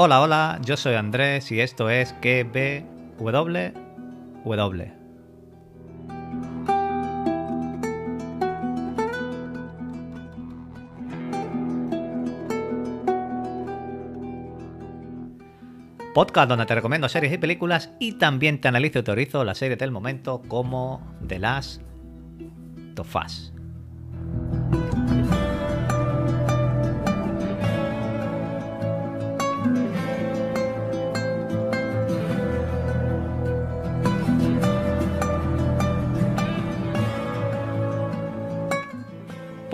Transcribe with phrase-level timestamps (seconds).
[0.00, 3.32] Hola, hola, yo soy Andrés y esto es KBWW.
[16.14, 19.76] Podcast donde te recomiendo series y películas y también te analizo y teorizo la serie
[19.76, 21.82] del momento como The Last
[22.96, 23.16] of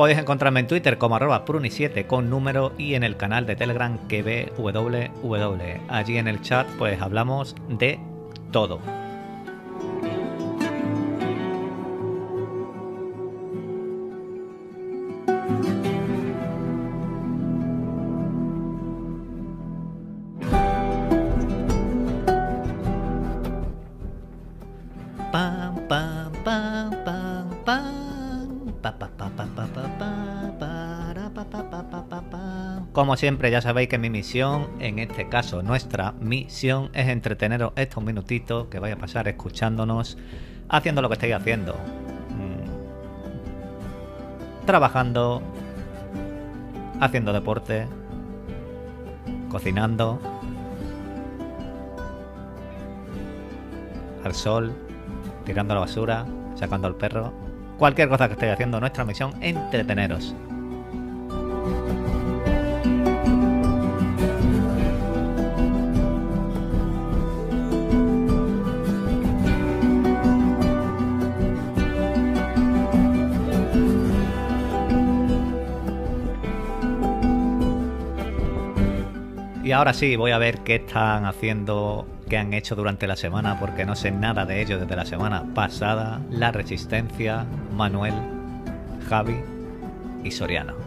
[0.05, 3.97] Podéis encontrarme en Twitter como arroba pruni7 con número y en el canal de Telegram
[4.07, 5.81] que www.
[5.89, 7.99] Allí en el chat pues hablamos de
[8.53, 8.81] todo.
[33.05, 38.03] Como siempre, ya sabéis que mi misión, en este caso nuestra misión, es entreteneros estos
[38.03, 40.17] minutitos que vais a pasar escuchándonos,
[40.71, 41.75] haciendo lo que estáis haciendo.
[41.75, 42.65] Mm.
[44.65, 45.43] Trabajando,
[46.99, 47.87] haciendo deporte,
[49.51, 50.19] cocinando,
[54.25, 54.73] al sol,
[55.45, 57.35] tirando la basura, sacando al perro.
[57.77, 60.35] Cualquier cosa que estéis haciendo, nuestra misión, entreteneros.
[79.75, 83.85] Ahora sí, voy a ver qué están haciendo, qué han hecho durante la semana, porque
[83.85, 86.21] no sé nada de ellos desde la semana pasada.
[86.31, 88.15] La Resistencia, Manuel,
[89.09, 89.37] Javi
[90.23, 90.84] y Soriano.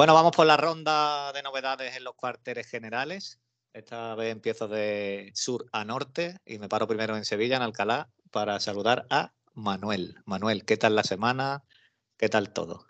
[0.00, 3.38] Bueno, vamos por la ronda de novedades en los cuarteles generales.
[3.74, 8.08] Esta vez empiezo de sur a norte y me paro primero en Sevilla, en Alcalá,
[8.30, 10.14] para saludar a Manuel.
[10.24, 11.64] Manuel, ¿qué tal la semana?
[12.16, 12.86] ¿Qué tal todo?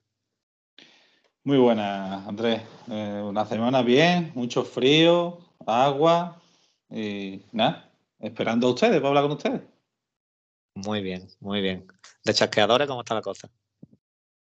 [1.42, 2.62] Muy buena, Andrés.
[2.88, 6.40] Eh, una semana bien, mucho frío, agua
[6.88, 7.90] y nada,
[8.20, 9.62] esperando a ustedes para hablar con ustedes.
[10.76, 11.88] Muy bien, muy bien.
[12.24, 13.50] ¿De chasqueadores cómo está la cosa?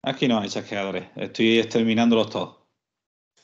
[0.03, 2.59] Aquí no hay chasqueadores, estoy exterminándolos todos.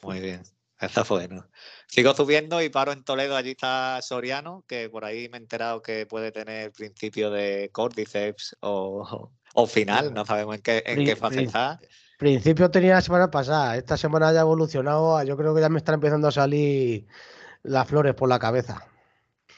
[0.02, 0.42] Muy bien,
[0.80, 1.48] está bueno.
[1.88, 5.82] Sigo subiendo y paro en Toledo, allí está Soriano, que por ahí me he enterado
[5.82, 11.16] que puede tener principio de córdiceps o, o final, no sabemos en qué, en qué
[11.16, 11.80] fase está.
[12.18, 15.68] Principio tenía la semana pasada, esta semana ya ha evolucionado, a- yo creo que ya
[15.68, 17.06] me están empezando a salir
[17.64, 18.86] las flores por la cabeza.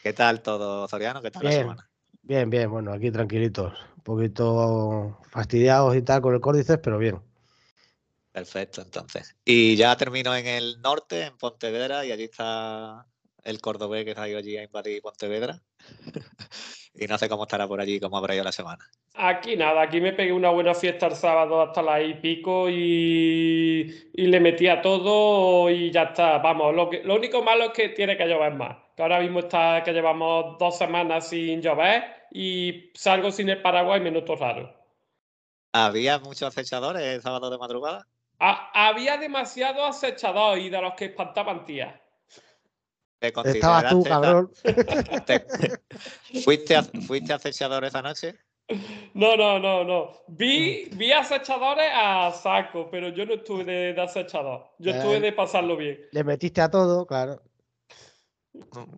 [0.03, 1.21] ¿Qué tal todo, Soriano?
[1.21, 1.91] ¿Qué tal la semana?
[2.23, 3.75] Bien, bien, bueno, aquí tranquilitos,
[4.07, 7.21] poquito fastidiados y tal con el córdiceps, pero bien.
[8.33, 9.35] Perfecto, entonces.
[9.45, 13.07] Y ya termino en el norte, en Pontevedra, y allí está
[13.43, 15.61] el cordobés que ido allí a invadir Pontevedra.
[16.95, 18.85] y no sé cómo estará por allí, cómo habrá ido la semana.
[19.15, 24.11] Aquí nada, aquí me pegué una buena fiesta el sábado hasta las y pico y,
[24.13, 26.39] y le metí a todo y ya está.
[26.39, 28.86] Vamos, lo, que, lo único malo es que tiene que llover más.
[28.97, 32.03] Que ahora mismo está que llevamos dos semanas sin llover
[32.33, 34.75] y salgo sin el paraguas y me noto raro.
[35.73, 38.07] ¿Había muchos acechadores el sábado de madrugada?
[38.39, 41.95] Ha- había demasiado acechador y de los que espantaban tías.
[43.19, 44.51] ¿Te Estabas tú, cabrón.
[45.27, 45.45] te-
[46.45, 48.35] ¿Fuiste, a- ¿Fuiste acechador esa noche?
[49.15, 50.13] No, no, no, no.
[50.29, 54.71] Vi, vi acechadores a saco, pero yo no estuve de, de acechador.
[54.79, 55.21] Yo estuve Eh.
[55.21, 56.01] de pasarlo bien.
[56.13, 57.41] Le metiste a todo, claro.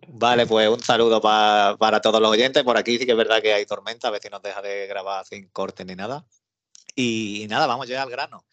[0.08, 2.62] Vale, pues un saludo pa- para todos los oyentes.
[2.64, 5.24] Por aquí sí que es verdad que hay tormenta, a si nos deja de grabar
[5.24, 6.26] sin corte ni nada.
[6.94, 8.44] Y, nada, vamos ya al grano.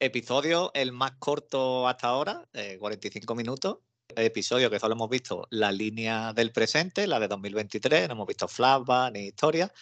[0.00, 3.78] Episodio el más corto hasta ahora, eh, 45 minutos.
[4.16, 8.48] Episodio que solo hemos visto la línea del presente, la de 2023, no hemos visto
[8.48, 9.72] flashback ni historia.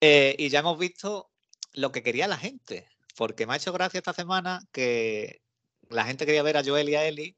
[0.00, 1.30] Eh, y ya hemos visto
[1.74, 5.42] lo que quería la gente, porque me ha hecho gracia esta semana que
[5.88, 7.36] la gente quería ver a Joel y a Ellie.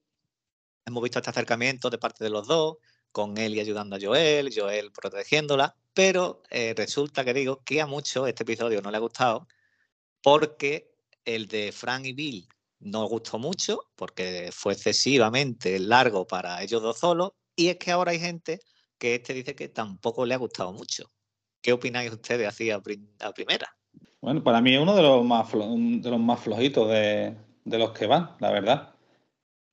[0.88, 2.76] Hemos visto este acercamiento de parte de los dos,
[3.10, 8.28] con Ellie ayudando a Joel, Joel protegiéndola, pero eh, resulta que digo que a muchos
[8.28, 9.48] este episodio no le ha gustado
[10.22, 10.92] porque
[11.24, 12.48] el de Frank y Bill
[12.78, 18.12] no gustó mucho porque fue excesivamente largo para ellos dos solos y es que ahora
[18.12, 18.60] hay gente
[18.96, 21.10] que este dice que tampoco le ha gustado mucho.
[21.60, 23.76] ¿Qué opináis ustedes así a, primera?
[24.20, 27.34] Bueno, para mí es uno de los más, de los más flojitos de
[27.64, 28.95] los que van, la verdad.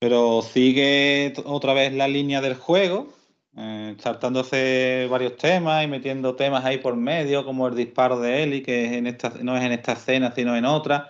[0.04, 3.14] Pero sigue otra vez la línea del juego,
[3.56, 8.62] eh, saltándose varios temas y metiendo temas ahí por medio, como el disparo de Eli,
[8.62, 11.10] que en esta, no es en esta escena, sino en otra.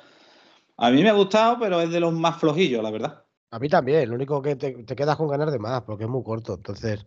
[0.77, 3.23] A mí me ha gustado, pero es de los más flojillos, la verdad.
[3.49, 6.21] A mí también, lo único que te, quedas con ganas de más, porque es muy
[6.21, 6.53] corto.
[6.53, 7.03] Entonces,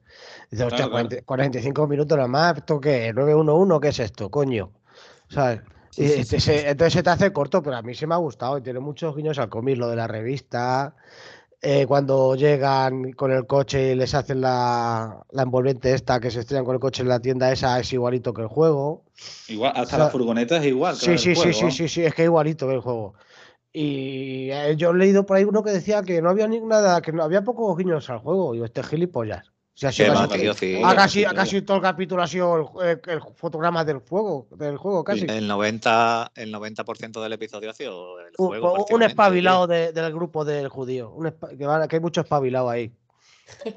[0.51, 0.91] dices, hostia,
[1.25, 3.15] 45 minutos nada más, ¿esto qué?
[3.15, 3.81] ¿911?
[3.81, 4.73] ¿Qué es esto, coño?
[5.29, 5.61] ¿Sabes?
[5.97, 9.17] entonces se te hace corto, pero a mí sí me ha gustado y tiene muchos
[9.17, 10.95] guiños al cómic, lo de la revista,
[11.63, 16.65] eh, cuando llegan con el coche y les hacen la, envolvente esta que se estrellan
[16.65, 19.05] con el coche en la tienda esa es igualito que el juego.
[19.49, 20.97] Igual, hasta la furgoneta es igual.
[20.97, 23.15] sí, sí, sí, sí, sí, sí, es que es igualito que el juego.
[23.73, 27.03] Y eh, yo he leído por ahí uno que decía que no había ni nada,
[27.03, 28.55] que no había pocos guiños al juego.
[28.55, 29.53] Y este gilipollas.
[29.77, 29.91] O sea,
[30.95, 32.99] casi, casi, todo el capítulo ha sido el,
[33.35, 35.27] fotograma del juego, del juego casi.
[35.29, 36.85] El 90%, el 90
[37.21, 38.87] del episodio ha sido el juego.
[38.89, 41.15] Un, espabilado del grupo del judío.
[41.59, 42.91] que, hay mucho espabilado ahí.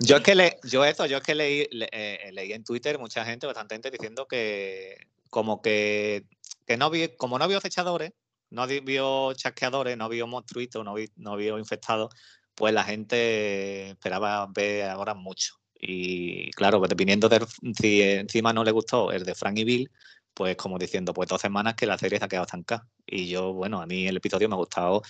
[0.00, 3.22] yo es que le, yo esto, yo es que leí, eh, leí en Twitter mucha
[3.26, 4.96] gente, bastante gente diciendo que
[5.28, 6.24] como que,
[6.66, 8.12] que no vi, como no vio acechadores,
[8.48, 12.12] no vio chasqueadores, no vio monstruitos, no, no vio infectados,
[12.60, 15.54] pues la gente esperaba ver ahora mucho.
[15.80, 17.40] Y claro, pues dependiendo de
[17.74, 19.90] si encima no le gustó el de Frank y Bill,
[20.34, 22.86] pues como diciendo, pues dos semanas que la serie se ha quedado estancada.
[23.06, 25.00] Y yo, bueno, a mí el episodio me ha gustado.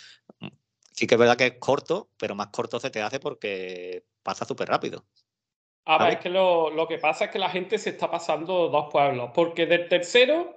[0.92, 4.44] Sí que es verdad que es corto, pero más corto se te hace porque pasa
[4.44, 5.04] súper rápido.
[5.86, 8.68] A ver, es que lo, lo, que pasa es que la gente se está pasando
[8.68, 10.56] dos pueblos, porque del tercero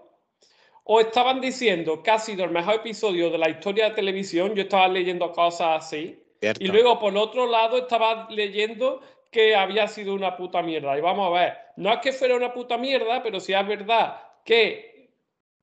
[0.83, 4.61] o estaban diciendo que ha sido el mejor episodio de la historia de televisión, yo
[4.61, 6.22] estaba leyendo cosas así,
[6.59, 9.01] y luego, por otro lado, estaba leyendo
[9.31, 10.97] que había sido una puta mierda.
[10.97, 14.21] Y vamos a ver, no es que fuera una puta mierda, pero sí es verdad
[14.45, 15.09] que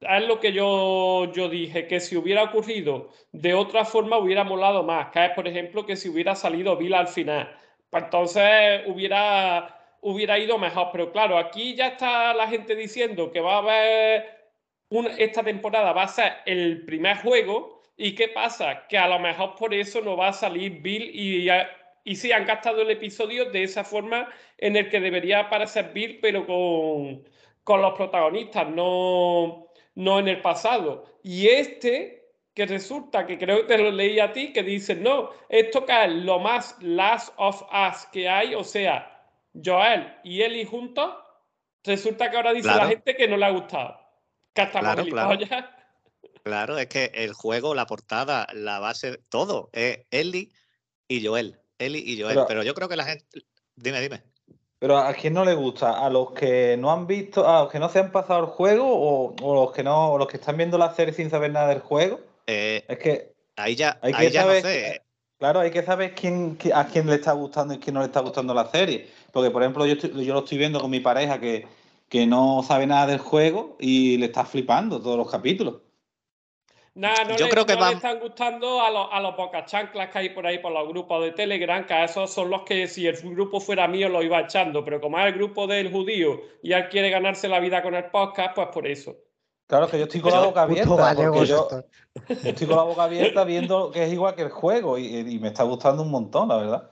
[0.00, 4.82] es lo que yo, yo dije, que si hubiera ocurrido de otra forma hubiera molado
[4.82, 5.10] más.
[5.10, 7.54] Que es, por ejemplo, que si hubiera salido Vila al final.
[7.90, 10.88] Pues entonces hubiera, hubiera ido mejor.
[10.92, 14.40] Pero claro, aquí ya está la gente diciendo que va a haber
[15.18, 18.86] esta temporada va a ser el primer juego ¿Y qué pasa?
[18.88, 21.50] Que a lo mejor por eso no va a salir Bill y,
[22.02, 24.26] y sí, han gastado el episodio de esa forma
[24.56, 27.28] en el que debería aparecer Bill, pero con,
[27.62, 29.66] con los protagonistas, no,
[29.96, 31.04] no en el pasado.
[31.22, 35.28] Y este, que resulta, que creo que te lo leí a ti, que dice, no,
[35.50, 39.28] esto que es lo más Last of Us que hay, o sea,
[39.62, 41.16] Joel y Ellie juntos,
[41.84, 44.00] resulta que ahora dice la gente que no le ha gustado.
[44.54, 45.36] Que hasta claro, Claro,
[46.44, 50.50] es que el juego, la portada, la base, todo es Ellie
[51.08, 51.58] y Joel.
[51.78, 52.40] Ellie y Joel.
[52.46, 53.26] Pero, yo creo que la gente.
[53.76, 54.22] Dime, dime.
[54.78, 57.78] Pero a quién no le gusta, a los que no han visto, a los que
[57.78, 60.94] no se han pasado el juego o, los que no, los que están viendo la
[60.94, 62.20] serie sin saber nada del juego.
[62.46, 65.02] Eh, es que ahí ya, hay que saber, no sé.
[65.38, 68.20] Claro, hay que saber quién, a quién le está gustando y quién no le está
[68.20, 69.08] gustando la serie.
[69.32, 71.66] Porque, por ejemplo, yo, yo lo estoy viendo con mi pareja que,
[72.10, 75.76] que no sabe nada del juego y le está flipando todos los capítulos.
[76.94, 80.18] No, Yo le, creo que le están gustando a los, a los pocas chanclas que
[80.18, 83.06] hay por ahí por los grupos de Telegram, que a esos son los que si
[83.06, 86.72] el grupo fuera mío lo iba echando, pero como es el grupo del judío y
[86.72, 89.16] él quiere ganarse la vida con el podcast, pues por eso.
[89.70, 91.14] Claro que yo estoy con la boca abierta.
[91.44, 91.68] Yo,
[92.28, 95.62] estoy con la boca abierta viendo que es igual que el juego y, me está
[95.62, 96.90] gustando un montón, la verdad.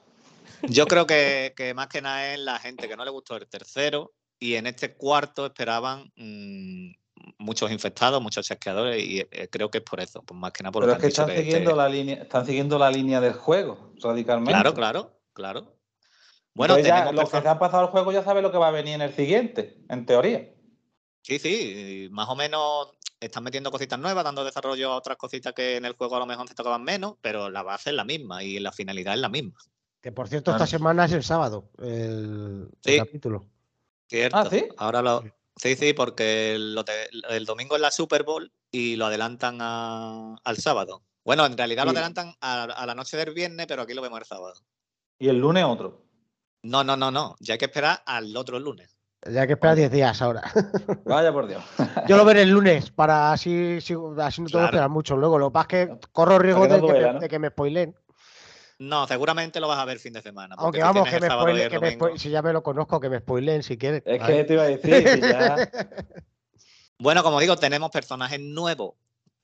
[0.63, 4.13] Yo creo que, más que nada es la gente que no le gustó el tercero
[4.39, 6.93] y en este cuarto esperaban mm,
[7.39, 10.73] muchos infectados, muchos chasqueadores y eh, creo que es por eso, pues más que nada
[10.73, 14.53] por Pero es que están siguiendo la línea, están siguiendo la línea del juego, radicalmente.
[14.53, 15.75] Claro, claro, claro.
[16.55, 18.73] Bueno, ya, los que se han pasado el juego ya saben lo que va a
[18.73, 20.53] venir en el siguiente, en teoría.
[21.23, 22.89] Sí, sí, más o menos
[23.21, 26.27] están metiendo cositas nuevas, dando desarrollo a otras cositas que en el juego a lo
[26.27, 29.29] mejor se tocaban menos, pero la base es la misma y la finalidad es la
[29.29, 29.59] misma.
[30.01, 33.47] Que por cierto, esta semana es el sábado, el, capítulo.
[34.09, 34.37] Cierto.
[34.37, 34.69] Ah, ¿sí?
[34.79, 35.25] Ahora lo,
[35.59, 41.03] Sí, sí, porque el, domingo es la Super Bowl y lo adelantan al sábado.
[41.25, 44.27] Bueno, en realidad lo adelantan a, la noche del viernes, pero aquí lo vemos el
[44.27, 44.55] sábado.
[45.19, 46.05] ¿Y el lunes otro?
[46.63, 47.35] No, no, no, no.
[47.41, 48.97] Ya hay que esperar al otro lunes.
[49.27, 50.43] Ya que esperar 10 días ahora.
[51.05, 51.63] Vaya por Dios.
[52.07, 55.17] Yo lo veré el lunes para así, así, no tengo que esperar mucho.
[55.17, 57.21] Luego, lo que pasa es que corro riesgo de, no que duela, me, ¿no?
[57.21, 57.97] de que me spoilen.
[58.81, 60.55] No, seguramente lo vas a ver fin de semana.
[60.59, 62.53] Aunque vamos, tienes que el me, sábado y spoile- el que me si ya me
[62.53, 64.03] lo conozco, que me spoilen si quieres.
[64.07, 65.57] Es que te iba a decir ya.
[67.01, 68.95] Bueno, como digo, tenemos personajes nuevos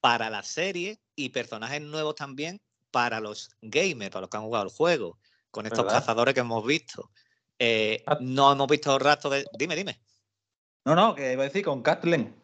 [0.00, 2.60] para la serie y personajes nuevos también
[2.90, 5.18] para los gamers, para los que han jugado el juego,
[5.52, 6.00] con estos ¿Verdad?
[6.00, 7.10] cazadores que hemos visto.
[7.60, 8.18] Eh, Ah.
[8.20, 9.44] no hemos visto rastro de.
[9.56, 10.00] Dime, dime.
[10.84, 12.34] No, no, que iba a decir con Kathleen.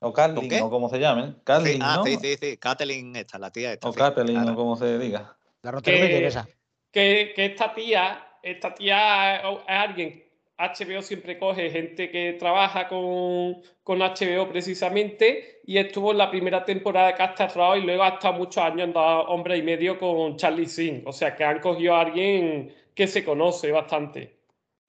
[0.00, 1.32] O Kathleen, o como se llamen.
[1.34, 2.04] Sí, Kathleen, ah, ¿no?
[2.04, 2.56] sí, sí, sí.
[2.56, 3.88] Kathleen, esta, la tía esta.
[3.88, 4.52] O sí, Kathleen, claro.
[4.52, 5.36] o como se diga.
[5.62, 6.46] La Rotterdam Que-
[6.92, 10.24] que, que esta tía, esta tía es alguien,
[10.58, 16.64] HBO siempre coge gente que trabaja con, con HBO precisamente y estuvo en la primera
[16.64, 19.98] temporada de Castle Rock y luego ha estado muchos años en dos hombres y medio
[19.98, 21.02] con Charlie Sin.
[21.06, 24.38] O sea que han cogido a alguien que se conoce bastante.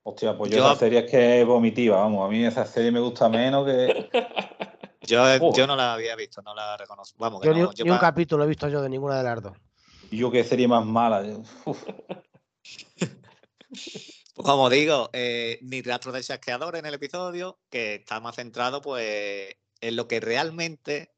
[0.03, 2.25] Hostia, pues yo, Yo- esa serie es que es vomitiva, vamos.
[2.25, 4.09] A mí esa serie me gusta menos que.
[5.01, 5.53] Yo, Oh.
[5.55, 7.15] yo no la había visto, no la reconozco.
[7.19, 9.23] Vamos, que Yo no, ni, yo ni un capítulo he visto yo de ninguna de
[9.23, 9.57] las dos.
[10.11, 11.23] Yo qué serie más mala.
[11.65, 11.83] uf.
[14.35, 19.55] Como digo, eh, ni rastro de chasqueador en el episodio, que está más centrado pues
[19.81, 21.11] en lo que realmente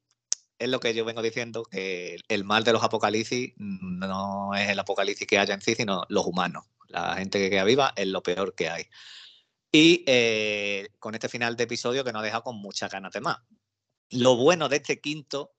[0.58, 4.78] es lo que yo vengo diciendo, que el mal de los apocalipsis no es el
[4.78, 6.64] apocalipsis que haya en sí, sino los humanos.
[6.88, 8.84] La gente que queda viva es lo peor que hay.
[9.72, 13.20] Y eh, con este final de episodio que nos ha dejado con muchas ganas de
[13.22, 13.38] más.
[14.10, 15.52] Lo bueno de este quinto,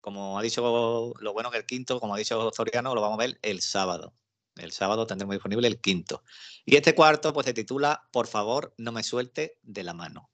[0.00, 3.26] como ha dicho, lo bueno que el quinto, como ha dicho Soriano, lo vamos a
[3.26, 4.14] ver el sábado.
[4.56, 6.22] El sábado tendremos disponible el quinto.
[6.64, 10.30] Y este cuarto, pues se titula Por favor, no me suelte de la mano.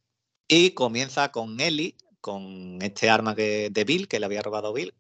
[0.49, 4.95] Y comienza con Ellie, con este arma de Bill, que le había robado Bill,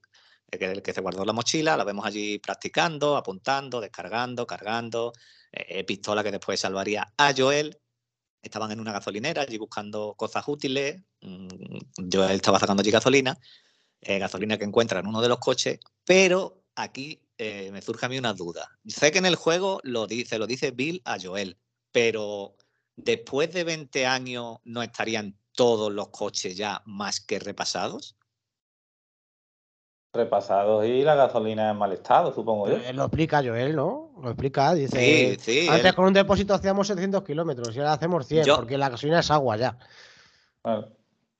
[0.50, 1.76] eh, que el que se guardó la mochila.
[1.76, 5.12] La vemos allí practicando, apuntando, descargando, cargando.
[5.52, 7.78] eh, pistola que después salvaría a Joel.
[8.42, 11.02] Estaban en una gasolinera allí buscando cosas útiles.
[11.22, 11.48] mm,
[12.12, 13.38] Joel estaba sacando allí gasolina.
[14.00, 15.80] Eh, gasolina que encuentra en uno de los coches.
[16.04, 18.70] Pero aquí eh, me surge a mí una duda.
[18.86, 21.58] Sé que en el juego lo dice, lo dice Bill a Joel,
[21.92, 22.56] pero
[22.96, 28.16] después de 20 años no estarían todos los coches ya más que repasados.
[30.12, 32.76] Repasados y la gasolina en mal estado, supongo yo.
[32.76, 34.12] Eh, Lo explica Joel, ¿no?
[34.22, 35.36] Lo explica, dice.
[35.36, 35.68] Sí, sí.
[35.68, 38.88] Antes él- con un depósito hacíamos 700 kilómetros y ahora hacemos 100, Yo- porque la
[38.88, 39.78] gasolina es agua ya.
[40.62, 40.95] Claro.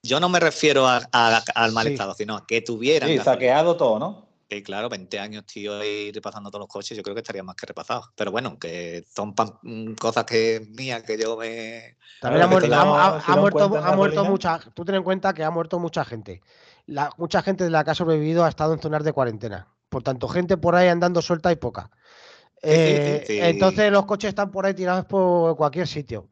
[0.07, 1.93] Yo no me refiero a- a- al mal Sí.
[1.93, 3.09] estado, sino a que tuvieran.
[3.09, 4.27] Sí, saqueado todo, ¿no?
[4.49, 7.57] Que claro, 20 años, tío, y repasando todos los coches, yo creo que estaría más
[7.57, 8.11] que repasados.
[8.15, 11.97] Pero bueno, que son pan- mm, cosas que mías que yo me.
[12.21, 14.61] También ha muerto, ha, ha- si ha no muerto, ha muerto mucha.
[14.73, 16.41] Tú ten en cuenta que ha muerto mucha gente.
[16.87, 19.67] La, mucha gente de la que ha sobrevivido ha estado en zonas de cuarentena.
[19.89, 21.91] Por tanto, gente por ahí andando suelta y poca.
[22.63, 23.39] Sí, sí, sí, Eh, sí.
[23.41, 26.29] Entonces los coches están por ahí tirados por cualquier sitio.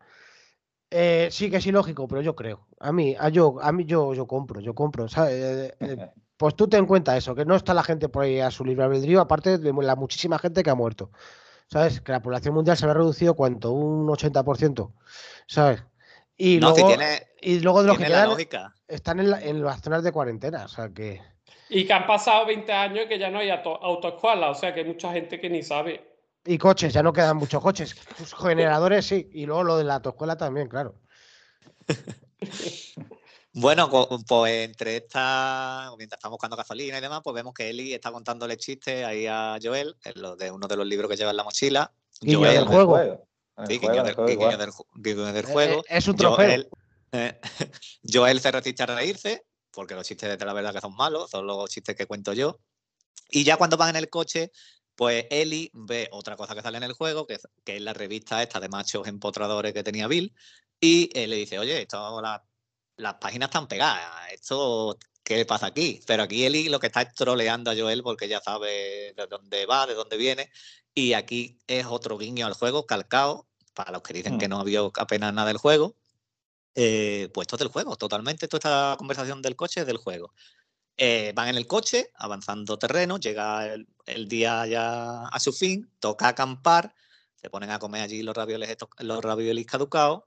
[0.96, 2.68] Eh, sí que es ilógico, pero yo creo.
[2.78, 5.08] A mí, a yo, a mí yo, yo compro, yo compro.
[5.08, 5.32] ¿sabes?
[5.34, 5.96] Eh, eh,
[6.36, 8.64] pues tú ten en cuenta eso, que no está la gente por ahí a su
[8.64, 11.10] libre albedrío, aparte de la muchísima gente que ha muerto.
[11.66, 12.00] ¿Sabes?
[12.00, 13.72] Que la población mundial se ha reducido, ¿cuánto?
[13.72, 14.92] Un 80%.
[15.48, 15.82] ¿Sabes?
[16.36, 18.74] Y no, luego, si tiene, y luego de los que tiene la quedan lógica.
[18.86, 20.64] están en, la- en las zonas de cuarentena.
[20.66, 21.20] O sea que.
[21.70, 24.80] Y que han pasado 20 años que ya no hay auto- autoescuela, o sea que
[24.80, 26.13] hay mucha gente que ni sabe.
[26.46, 27.94] Y coches, ya no quedan muchos coches.
[28.18, 29.28] Pues generadores sí.
[29.32, 31.00] Y luego lo de la autoescuela también, claro.
[33.56, 38.10] Bueno, pues entre esta, mientras estamos buscando gasolina y demás, pues vemos que Eli está
[38.10, 41.36] contándole chistes ahí a Joel, en lo de uno de los libros que lleva en
[41.36, 41.92] la mochila.
[42.20, 43.28] Guiño Joel, del juego.
[43.68, 44.70] Sí, guiño del, juego del
[45.36, 45.80] Eh, juego.
[45.82, 46.46] eh, es un trofeo.
[46.46, 46.68] Joel,
[47.12, 47.40] eh,
[48.12, 51.46] Joel se resiste a reírse, porque los chistes de la verdad que son malos, son
[51.46, 52.58] los chistes que cuento yo.
[53.30, 54.50] Y ya cuando van en el coche,
[54.96, 57.92] pues Eli ve otra cosa que sale en el juego, que es, que es la
[57.92, 60.32] revista esta de machos empotradores que tenía Bill,
[60.80, 62.44] y él le dice, oye, esto, la-
[62.96, 66.00] las páginas están pegadas, esto, ¿qué pasa aquí?
[66.06, 69.66] Pero aquí Eli lo que está es troleando a Joel porque ya sabe de dónde
[69.66, 70.50] va, de dónde viene,
[70.94, 74.50] y aquí es otro guiño al juego, calcado, para los que dicen que Mm.
[74.50, 75.96] no había apenas nada del juego,
[76.76, 78.46] eh, pues esto es del juego, totalmente.
[78.48, 80.32] Toda esta conversación del coche es del juego.
[80.96, 86.28] Eh, van en el coche, avanzando terreno, llega el, día ya a su fin, toca
[86.28, 86.94] acampar,
[87.34, 90.22] se ponen a comer allí los ravioles, los raviolis caducados,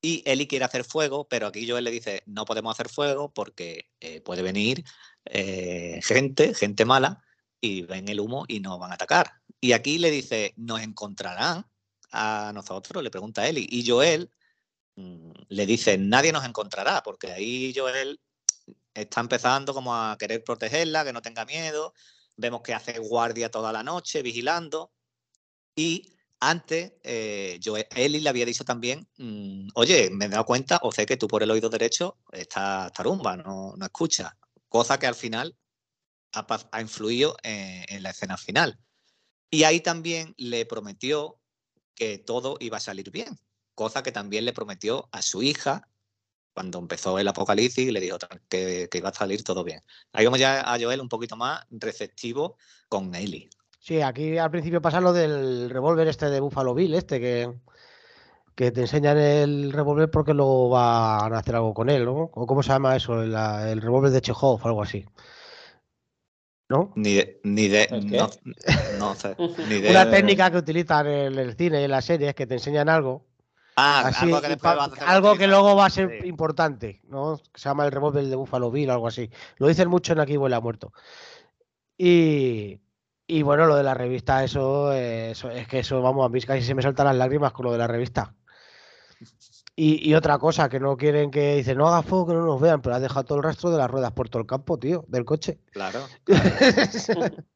[0.00, 3.90] y Eli quiere hacer fuego, pero aquí Joel le dice, no podemos hacer fuego porque
[4.00, 4.84] eh, puede venir
[5.24, 7.22] eh, gente, gente mala,
[7.60, 9.32] y ven el humo y nos van a atacar.
[9.60, 11.66] Y aquí le dice, nos encontrarán
[12.10, 14.30] a nosotros, le pregunta Eli, y Joel
[14.96, 18.20] mm, le dice, nadie nos encontrará, porque ahí Joel
[18.96, 21.92] está empezando como a querer protegerla, que no tenga miedo.
[22.36, 24.92] Vemos que hace guardia toda la noche vigilando.
[25.74, 30.80] Y antes, eh, yo, Eli le había dicho también, mm, oye, me he dado cuenta,
[30.82, 34.32] o sé que tú por el oído derecho estás tarumba, no, no escuchas.
[34.68, 35.56] Cosa que al final
[36.32, 38.78] ha, ha influido en, en la escena final.
[39.50, 41.38] Y ahí también le prometió
[41.94, 43.38] que todo iba a salir bien,
[43.74, 45.88] cosa que también le prometió a su hija
[46.56, 48.16] cuando empezó el apocalipsis y le dijo
[48.48, 49.82] que, que iba a salir todo bien.
[50.14, 52.56] Ahí vamos ya a Joel un poquito más receptivo
[52.88, 53.50] con Ellie.
[53.78, 57.52] Sí, aquí al principio pasa lo del revólver este de Buffalo Bill, este que,
[58.54, 62.30] que te enseñan el revólver porque luego van a hacer algo con él, ¿no?
[62.32, 63.22] ¿O cómo se llama eso?
[63.22, 65.04] El, el revólver de Chekhov o algo así.
[66.70, 66.94] ¿No?
[66.96, 68.30] Ni de, ni de no,
[68.98, 69.36] no sé,
[69.68, 72.54] ni de, Una técnica que utilizan en el cine y en las series que te
[72.54, 73.25] enseñan algo.
[73.78, 76.28] Ah, así, algo que, pa- algo luego va a ser Sí.
[76.28, 77.36] importante, ¿no?
[77.54, 79.30] Se llama el revólver de Buffalo Bill o algo así.
[79.58, 80.92] Lo dicen mucho en Aquí huele a muerto.
[81.98, 82.80] Y,
[83.26, 86.40] y bueno, lo de la revista, eso, eh, eso- es que eso, vamos, a mí
[86.40, 88.34] casi se me saltan las lágrimas con lo de la revista.
[89.78, 92.58] Y, y otra cosa, que no quieren que dicen, no haga fuego, que no nos
[92.60, 95.04] vean, pero has dejado todo el rastro de las ruedas por todo el campo, tío,
[95.08, 95.58] del coche.
[95.70, 96.06] Claro.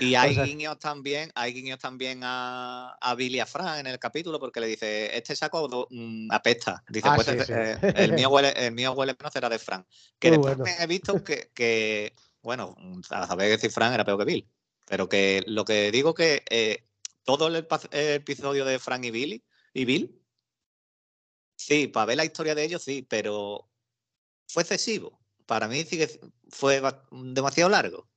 [0.00, 3.98] Y hay sea- guiños también, hay guiños también a, a Billy a Fran en el
[3.98, 6.82] capítulo porque le dice, este saco mm, apesta.
[6.88, 7.80] Dice, Ah, pues sí, este- sí.
[7.86, 9.86] eh, el mío huele, el mío huele menos será de Fran.
[10.18, 10.74] Que Muy después bueno.
[10.80, 12.74] he visto que, que, bueno,
[13.10, 14.48] a saber si Fran era peor que Bill.
[14.86, 16.84] Pero que lo que digo que eh,
[17.24, 17.54] todo el,
[17.92, 19.44] el episodio de Fran y Billy
[19.74, 20.17] y Bill,
[21.58, 23.68] sí, para ver la historia de ellos, sí, pero
[24.46, 25.18] fue excesivo.
[25.44, 28.08] Para mí sí que fue ba- demasiado largo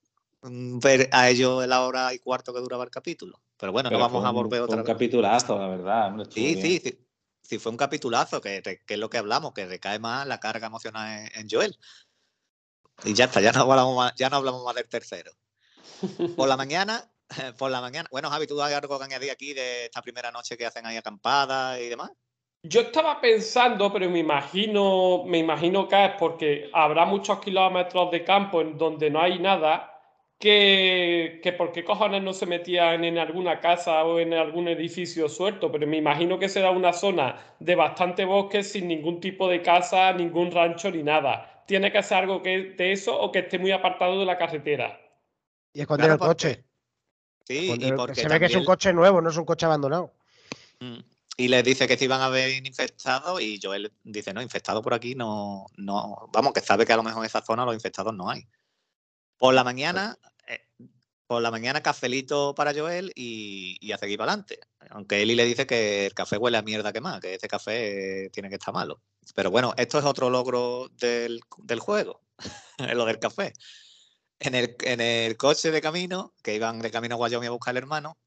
[0.44, 3.42] mm, ver a ellos la hora y cuarto que duraba el capítulo.
[3.58, 4.94] Pero bueno, Pero no vamos a un- volver otra un vez.
[4.94, 6.14] capitulazo, la verdad.
[6.30, 7.08] Sí, sí, sí.
[7.42, 11.28] Sí, fue un capitulazo, que, es lo que hablamos, que recae más la carga emocional
[11.34, 11.78] en, en Joel.
[13.04, 15.32] Y ya está, ya no hablamos más, ya no hablamos más del tercero.
[16.38, 17.12] Por la mañana,
[17.58, 18.08] por la mañana.
[18.12, 20.98] Bueno, Javi, ¿tú hay algo que añadir aquí de esta primera noche que hacen ahí
[20.98, 22.12] acampada y demás?
[22.64, 28.24] Yo estaba pensando, pero me imagino, me imagino que es porque habrá muchos kilómetros de
[28.24, 29.88] campo en donde no hay nada,
[30.38, 35.28] que, que por qué cojones no se metían en alguna casa o en algún edificio
[35.30, 39.62] suelto, pero me imagino que será una zona de bastante bosque sin ningún tipo de
[39.62, 41.64] casa, ningún rancho ni nada.
[41.68, 45.00] Tiene que ser algo que de eso o que esté muy apartado de la carretera.
[45.74, 46.64] Y esconder Claro, el porque- coche.
[47.48, 49.46] Sí, Esconder y el- porque se ve que es un coche nuevo, no es un
[49.46, 50.12] coche abandonado.
[50.80, 51.00] Mm.
[51.38, 54.94] Y les dice que se iban a ver infectados y Joel dice, no, infectados por
[54.94, 58.14] aquí no, no, vamos, que sabe que a lo mejor en esa zona los infectados
[58.14, 58.48] no hay.
[59.38, 60.18] Por la mañana,
[60.48, 60.68] eh,
[61.26, 64.60] por la mañana cafelito para Joel y, y a seguir para adelante.
[64.90, 68.30] Aunque Eli le dice que el café huele a mierda que más, que ese café
[68.34, 69.02] tiene que estar malo.
[69.34, 72.22] Pero bueno, esto es otro logro del, del juego,
[72.94, 73.54] lo del café.
[74.40, 77.72] En el, en el coche de camino, que iban de camino a Wyoming a buscar
[77.72, 78.18] al hermano,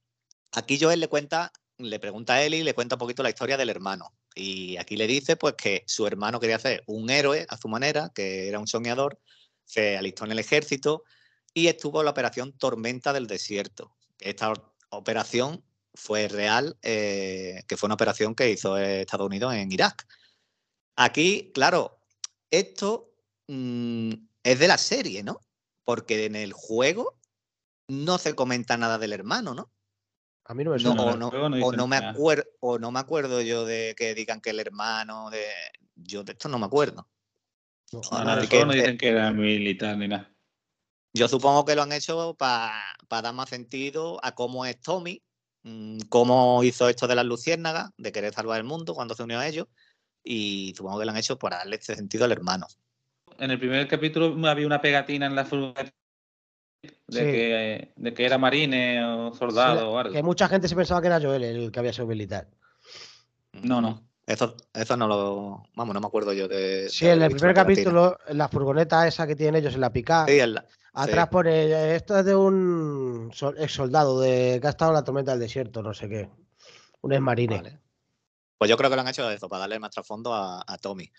[0.52, 3.70] aquí Joel le cuenta le pregunta a Eli, le cuenta un poquito la historia del
[3.70, 4.12] hermano.
[4.34, 8.10] Y aquí le dice pues que su hermano quería ser un héroe a su manera,
[8.14, 9.20] que era un soñador,
[9.64, 11.04] se alistó en el ejército
[11.52, 13.96] y estuvo en la operación Tormenta del Desierto.
[14.20, 14.52] Esta
[14.90, 20.06] operación fue real, eh, que fue una operación que hizo Estados Unidos en Irak.
[20.96, 22.00] Aquí, claro,
[22.50, 23.12] esto
[23.48, 25.40] mm, es de la serie, ¿no?
[25.84, 27.18] Porque en el juego
[27.88, 29.73] no se comenta nada del hermano, ¿no?
[30.46, 31.02] A mí no me No, suena.
[31.02, 33.94] en o el no, no o no me acuerdo, o no me acuerdo yo de
[33.96, 35.46] que digan que el hermano de.
[35.96, 37.08] Yo de esto no me acuerdo.
[37.92, 38.00] No.
[38.02, 40.30] No, que, no dicen que era militar ni nada.
[41.12, 45.22] Yo supongo que lo han hecho para dar más sentido a cómo es Tommy,
[45.62, 49.38] mm, cómo hizo esto de las luciérnagas, de querer salvar el mundo cuando se unió
[49.38, 49.68] a ellos,
[50.24, 52.66] y supongo que lo han hecho para darle este sentido al hermano.
[53.38, 55.94] En el primer capítulo había una pegatina en la furgoneta
[57.06, 57.24] de, Sí.
[57.24, 60.12] que, de que era marine o soldado Sí, o algo.
[60.12, 62.48] Que mucha gente se pensaba que era Joel el que había sido militar.
[63.52, 64.08] No, no.
[64.26, 65.62] Eso, eso no lo.
[65.74, 66.88] Vamos, no me acuerdo yo de.
[66.88, 69.92] Sí, de en el primer capítulo, en la furgoneta esa que tienen ellos en la
[69.92, 71.30] pica, Sí, en la- atrás sí.
[71.30, 75.40] pone, esto es de un ex soldado de, que ha estado en la tormenta del
[75.40, 76.30] desierto, no sé qué.
[77.02, 77.56] Un ex marine.
[77.56, 77.80] Vale.
[78.56, 81.10] Pues yo creo que lo han hecho eso, para darle más trasfondo a, a Tommy.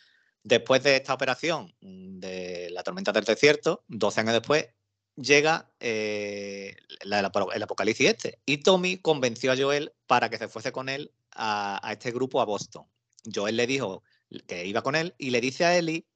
[0.41, 4.67] Después de esta operación de la tormenta del desierto, 12 años después,
[5.15, 8.41] llega eh, el apo- el apocalipsis este.
[8.45, 12.45] Y Tommy convenció a Joel para que se fuese con él a, este grupo a
[12.45, 12.85] Boston.
[13.33, 14.03] Joel le dijo
[14.47, 16.07] que iba con él y le dice a Ellie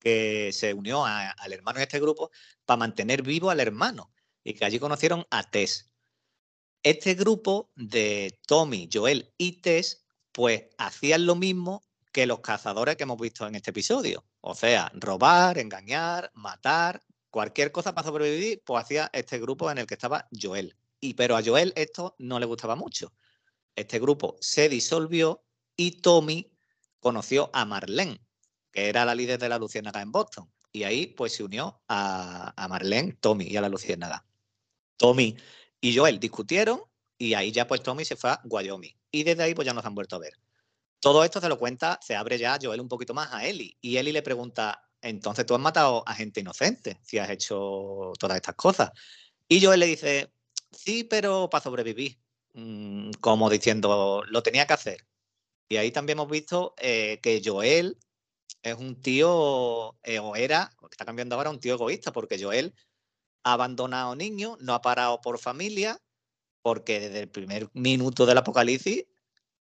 [0.00, 2.30] que se unió al hermano en este grupo
[2.64, 4.12] para mantener vivo al hermano
[4.44, 5.90] y que allí conocieron a Tess.
[6.82, 13.02] Este grupo de Tommy, Joel y Tess, pues hacían lo mismo que los cazadores que
[13.02, 14.24] hemos visto en este episodio.
[14.40, 17.02] O sea, robar, engañar, matar,
[17.36, 20.74] cualquier cosa para sobrevivir, pues hacía este grupo en el que estaba Joel.
[21.00, 23.12] Y pero a Joel esto no le gustaba mucho.
[23.74, 25.44] este grupo se disolvió
[25.76, 26.50] y Tommy
[26.98, 28.22] conoció a Marlene,
[28.72, 30.50] que era la líder de la Luciérnaga en Boston.
[30.72, 34.24] Y ahí pues se unió a, Marlene, Tommy y a la Luciérnaga.
[34.96, 35.36] Tommy
[35.78, 36.80] y Joel discutieron
[37.18, 38.96] y ahí ya pues Tommy se fue a Wyoming.
[39.10, 40.32] Y desde ahí pues ya nos han vuelto a ver.
[41.00, 43.76] Todo esto se lo cuenta, se abre ya Joel un poquito más a Eli.
[43.82, 48.36] Y Eli le pregunta, entonces tú has matado a gente inocente si has hecho todas
[48.36, 48.90] estas cosas.
[49.48, 50.32] Y Joel le dice,
[50.72, 52.18] sí, pero para sobrevivir.
[52.54, 55.06] Mm, como diciendo, lo tenía que hacer.
[55.68, 57.98] Y ahí también hemos visto eh, que Joel
[58.62, 62.74] es un tío, eh, o era, está cambiando ahora, un tío egoísta, porque Joel
[63.44, 66.00] ha abandonado niños, no ha parado por familia,
[66.62, 69.04] porque desde el primer minuto del apocalipsis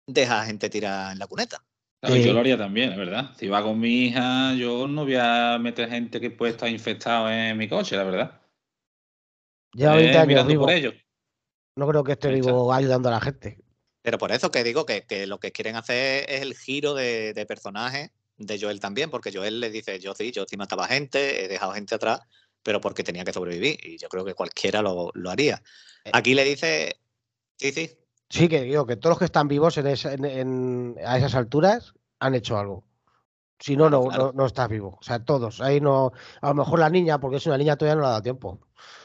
[0.07, 1.65] deja a gente tirada en la cuneta.
[2.09, 3.33] Yo lo haría también, es verdad.
[3.37, 7.31] Si va con mi hija, yo no voy a meter gente que puede estar infectado
[7.31, 8.41] en mi coche, la verdad.
[9.75, 10.65] Ya 20 años vivo.
[10.65, 10.93] Por ello.
[11.77, 13.59] No creo que esté vivo ayudando a la gente.
[14.03, 17.47] Pero por eso que digo que, lo que quieren hacer es el giro de, de,
[17.47, 21.49] personaje de Joel también, porque Joel le dice, yo sí, yo sí mataba gente, he
[21.49, 22.21] dejado gente atrás,
[22.63, 23.79] pero porque tenía que sobrevivir.
[23.83, 25.63] Y yo creo que cualquiera lo, haría.
[26.05, 26.11] Eh.
[26.13, 27.01] Aquí le dice,
[27.57, 27.91] sí, sí.
[28.29, 32.59] Sí, que digo que todos los que están vivos en, a esas alturas han hecho
[32.59, 32.85] algo.
[33.59, 34.99] Si no, no, no, no, estás vivo.
[35.01, 35.61] O sea, todos.
[35.61, 36.13] Ahí no.
[36.41, 38.61] A lo mejor la niña, porque es una niña, todavía no le ha dado tiempo.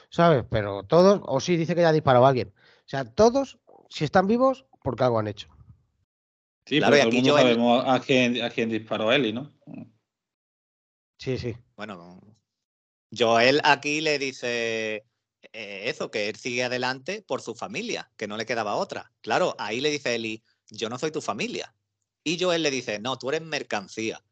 [0.09, 0.43] ¿sabes?
[0.49, 2.49] Pero todos, o sí dice que ya ha disparado a alguien.
[2.49, 5.49] O sea, todos, si están vivos, porque algo han hecho.
[6.65, 9.53] Sí, claro, pero aquí sabemos a quién, a quién disparó Eli, ¿no?
[11.17, 11.55] Sí, sí.
[11.75, 12.21] Bueno,
[13.15, 15.05] Joel aquí le dice
[15.53, 19.11] eh, eso, que él sigue adelante por su familia, que no le quedaba otra.
[19.21, 21.73] Claro, ahí le dice Eli, yo no soy tu familia.
[22.23, 24.23] Y Joel le dice, no, tú eres mercancía.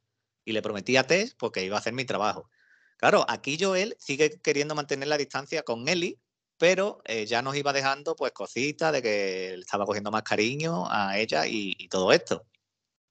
[0.45, 2.49] Y le prometí a Tess porque iba a hacer mi trabajo.
[2.97, 6.19] Claro, aquí Joel sigue queriendo mantener la distancia con Ellie,
[6.57, 11.17] pero eh, ya nos iba dejando pues cositas de que estaba cogiendo más cariño a
[11.19, 12.45] ella y, todo esto.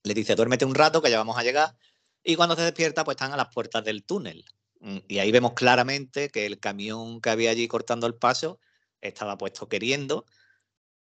[0.02, 1.76] Le dice, duérmete un rato que ya vamos a llegar.
[2.22, 4.44] Y cuando se despierta, pues están a las puertas del túnel.
[4.80, 8.60] Mm, y ahí vemos claramente que el camión que había allí cortando el paso
[9.00, 10.26] estaba puesto queriendo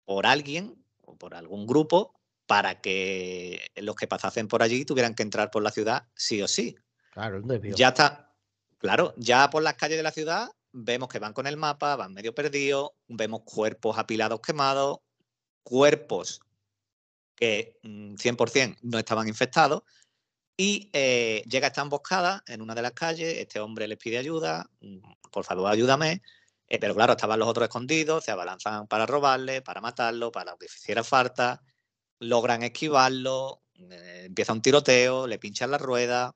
[0.04, 2.14] por alguien o por algún grupo
[2.46, 6.48] para que los que pasasen por allí tuvieran que entrar por la ciudad sí o
[6.48, 6.76] sí.
[7.12, 7.42] Claro,
[7.74, 8.32] ya está,
[8.82, 12.12] Claro, ya por las calles de la ciudad vemos que van con el mapa, van
[12.12, 14.98] medio perdidos, vemos cuerpos apilados quemados,
[15.62, 16.40] cuerpos
[17.36, 19.84] que 100% mm, no estaban infectados,
[20.56, 24.68] y eh, llega esta emboscada en una de las calles, este hombre les pide ayuda,
[24.80, 24.98] mm,
[25.30, 26.22] por favor ayúdame,
[26.68, 30.58] eh, pero claro, estaban los otros escondidos, se abalanzan para robarle, para matarlo, para lo
[30.58, 31.62] que hiciera falta,
[32.20, 36.34] logran esquivarlo, eh, empieza un tiroteo, le pinchan la rueda,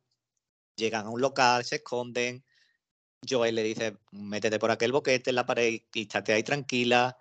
[0.77, 2.45] Llegan a un local, se esconden.
[3.29, 7.17] Joel le dice, métete por aquel boquete en la pared y estate ahí tranquila.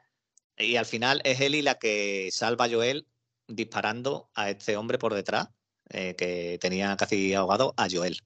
[0.57, 3.07] Y al final es Eli la que salva a Joel
[3.47, 5.49] disparando a este hombre por detrás,
[5.89, 8.19] eh, que tenía casi ahogado a Joel.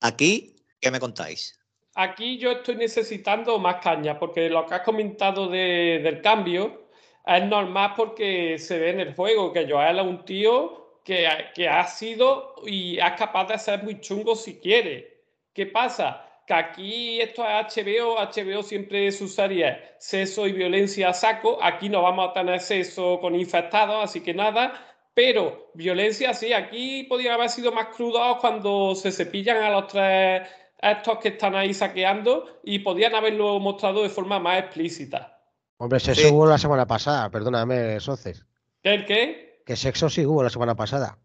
[0.00, 1.58] Aquí, ¿qué me contáis?
[1.94, 6.88] Aquí yo estoy necesitando más caña, porque lo que has comentado del cambio
[7.24, 11.26] es normal porque se ve en el juego que Joel es un tío que,
[11.68, 15.22] ha sido y es capaz de ser muy chungo si quiere.
[15.52, 16.28] ¿Qué pasa?
[16.46, 21.88] Que aquí esto es HBO, HBO siempre es su sexo y violencia a saco, aquí
[21.88, 27.34] no vamos a tener sexo con infectados, así que nada, pero violencia sí, aquí podría
[27.34, 30.42] haber sido más crudos cuando se cepillan a los tres
[30.82, 35.40] estos que están ahí saqueando y podían haberlo mostrado de forma más explícita.
[35.78, 38.44] Hombre, sexo hubo la semana pasada, perdóname, Soces.
[38.82, 38.94] ¿Qué?
[38.94, 39.62] ¿El qué?
[39.64, 41.18] Que sexo sí hubo la semana pasada.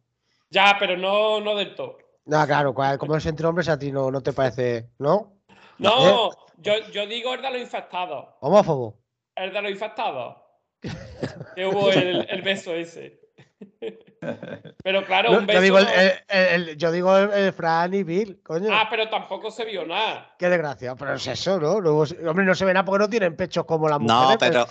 [0.50, 1.98] Ya, pero no, no del todo.
[2.26, 5.34] No, claro, como es entre hombres, a ti no, no te parece, ¿no?
[5.78, 6.36] No, ¿Eh?
[6.58, 8.28] yo, yo, digo el de los infectados.
[8.42, 9.00] ¿Homófobo?
[9.36, 10.38] El de los infectados.
[11.56, 13.20] que hubo el, el, beso ese.
[14.84, 15.60] pero claro, un beso.
[15.60, 18.70] Yo digo el, yo digo el, Fran y Bill, coño.
[18.72, 20.36] Ah, pero tampoco se vio nada.
[20.38, 21.74] Qué desgracia, pero es eso, ¿no?
[21.74, 24.30] hombre, no se ve nada porque no tienen pechos como las mujeres.
[24.32, 24.68] No, pero.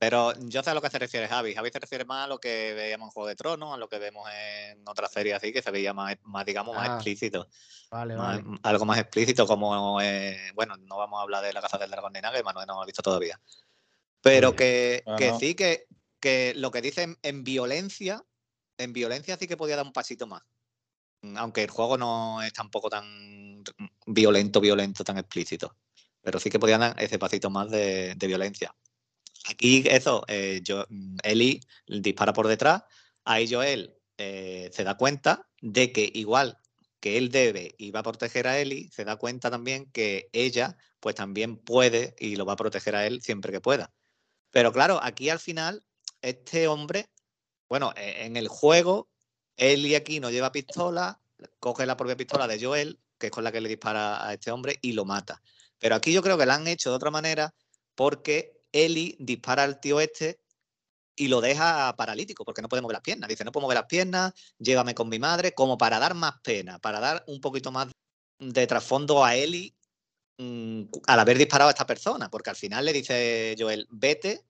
[0.00, 1.54] Pero yo sé a lo que se refiere Javi.
[1.54, 3.98] Javi se refiere más a lo que veíamos en Juego de Tronos, a lo que
[3.98, 7.46] vemos en otras series así, que se veía más, más digamos, más ah, explícito.
[7.90, 8.42] Vale, vale.
[8.62, 12.14] Algo más explícito, como, eh, bueno, no vamos a hablar de la Casa del Dragón
[12.14, 13.38] ni nada, que Manuel no lo ha visto todavía.
[14.22, 15.84] Pero que, que sí, que,
[16.20, 18.24] que lo que dicen en violencia,
[18.78, 20.42] en violencia sí que podía dar un pasito más.
[21.36, 23.62] Aunque el juego no es tampoco tan
[24.06, 25.76] violento, violento, tan explícito.
[26.22, 28.74] Pero sí que podía dar ese pasito más de, de violencia.
[29.48, 32.84] Aquí eso, eh, yo, mm, Eli dispara por detrás,
[33.24, 36.58] ahí Joel eh, se da cuenta de que igual
[37.00, 40.76] que él debe y va a proteger a Eli, se da cuenta también que ella
[41.00, 43.92] pues también puede y lo va a proteger a él siempre que pueda.
[44.50, 45.82] Pero claro, aquí al final
[46.22, 47.10] este hombre,
[47.68, 49.08] bueno, e, en el juego,
[49.56, 51.20] Eli aquí no lleva pistola,
[51.58, 54.50] coge la propia pistola de Joel, que es con la que le dispara a este
[54.50, 55.42] hombre, y lo mata.
[55.78, 57.54] Pero aquí yo creo que la han hecho de otra manera
[57.94, 60.40] porque Eli dispara al tío este
[61.16, 63.28] y lo deja paralítico porque no puede mover las piernas.
[63.28, 66.78] Dice, no puedo mover las piernas, llévame con mi madre, como para dar más pena,
[66.78, 67.88] para dar un poquito más
[68.38, 69.76] de trasfondo a Eli
[70.38, 74.46] mm, al haber disparado a esta persona, porque al final le dice Joel, vete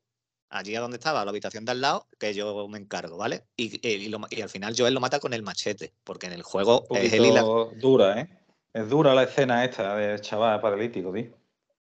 [0.51, 3.47] allí a donde estaba, a la habitación de al lado, que yo me encargo, ¿vale?
[3.57, 7.43] Y, al final Joel lo mata con el machete, porque en el juego es la...
[7.77, 8.29] dura, ¿eh?
[8.73, 11.41] Es dura la escena esta del chaval paralítico, tío.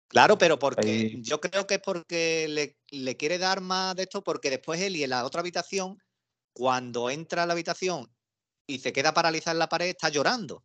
[0.08, 4.50] Claro, pero porque yo creo que es porque le, quiere dar más de esto, porque
[4.50, 6.02] después Eli en la otra habitación,
[6.54, 8.10] cuando entra a la habitación
[8.66, 10.64] y se queda paralizada en la pared, está llorando.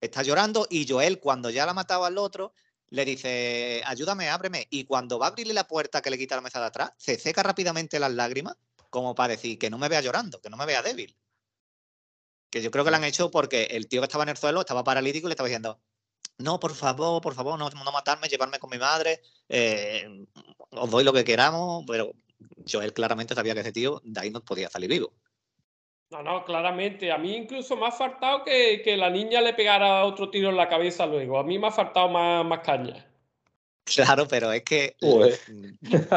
[0.00, 2.52] Está llorando y Joel, cuando ya la ha matado al otro,
[2.92, 4.66] le dice, ayúdame, ábreme.
[4.68, 7.18] Y cuando va a abrirle la puerta que le quita la mesa de atrás, se
[7.18, 8.56] seca rápidamente las lágrimas,
[8.90, 11.16] como para decir que no me vea llorando, que no me vea débil.
[12.50, 14.60] Que yo creo que lo han hecho porque el tío que estaba en el suelo
[14.60, 15.80] estaba paralítico y le estaba diciendo,
[16.36, 20.26] no, por favor, por favor, no, matarme, llevarme con mi madre, eh,
[20.72, 22.12] os doy lo que queramos, pero
[22.70, 25.14] Joel claramente sabía que ese tío de ahí no podía salir vivo.
[26.12, 27.10] No, no, claramente.
[27.10, 30.68] A mí incluso me ha faltado que, la niña le pegara otro tiro en la
[30.68, 31.38] cabeza luego.
[31.38, 33.06] A mí me ha faltado más, más caña.
[33.84, 34.94] Claro, pero es que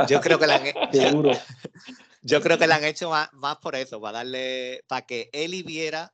[0.08, 0.64] yo creo que la han,
[2.22, 5.64] yo creo que la han hecho más, más, por eso, para darle, para que Eli
[5.64, 6.14] viera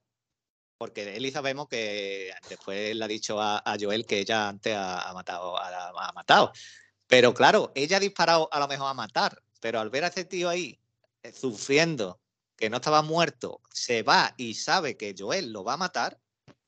[0.78, 5.56] porque Eli sabemos que después le ha dicho a, Joel que ella antes ha, matado,
[5.56, 6.52] ha, matado.
[7.06, 10.26] Pero claro, ella ha disparado a lo mejor a matar, pero al ver a ese
[10.26, 10.80] tío ahí
[11.22, 12.20] eh, sufriendo,
[12.62, 16.20] que no estaba muerto, se va y sabe que Joel lo va a matar,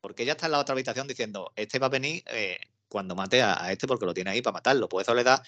[0.01, 2.57] porque ella está en la otra habitación diciendo, este va a venir eh,
[2.89, 4.89] cuando mate a, este porque lo tiene ahí para matarlo.
[4.89, 5.43] Pues eso le da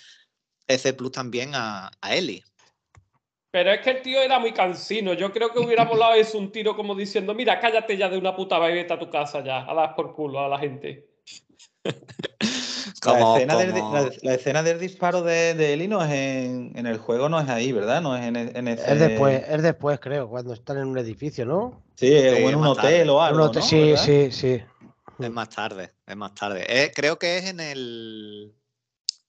[0.67, 2.43] ese plus también a, a Eli.
[3.49, 5.13] Pero es que el tío era muy cansino.
[5.13, 8.35] Yo creo que hubiera volado eso un tiro como diciendo, mira, cállate ya de una
[8.35, 11.09] puta vez a tu casa ya, a dar por culo a la gente.
[13.13, 17.71] la, escena Del, disparo de, de Eli no es en, el juego, no es ahí,
[17.71, 18.01] ¿verdad?
[18.01, 21.81] No es en, en Es después, es después, creo, cuando están en un edificio, ¿no?
[21.95, 23.53] Sí, o en un hotel o algo.
[23.61, 24.61] Sí, sí, sí.
[25.19, 26.65] Es más tarde, es más tarde.
[26.67, 28.53] Eh, creo que es en el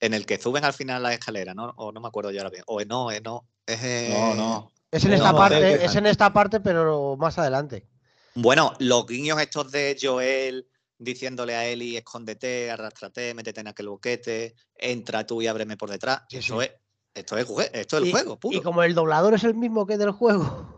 [0.01, 1.73] en el que suben al final la escalera, ¿no?
[1.77, 2.65] O no me acuerdo yo ahora bien.
[2.67, 3.49] O no, no.
[3.67, 4.73] Es, no, no.
[4.91, 7.87] Es en esta parte, es en esta parte, pero más adelante.
[8.35, 14.55] Bueno, los guiños estos de Joel diciéndole a Eli, escóndete, arrástrate, métete en aquel boquete,
[14.75, 16.23] entra tú y ábreme por detrás.
[16.31, 16.73] eso es,
[17.15, 18.57] esto es, esto es el juego, puro.
[18.57, 20.75] Y como el doblador es el mismo que del juego.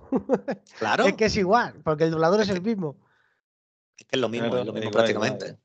[0.79, 1.05] Claro.
[1.05, 2.97] es que es igual, porque el doblador es el mismo.
[3.99, 5.59] Es que es lo mismo, es lo mismo prácticamente.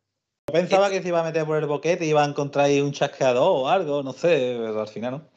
[0.45, 2.91] Pensaba que se iba a meter por el boquete y iba a encontrar ahí un
[2.91, 5.29] chasqueador o algo, no sé, pero al final no.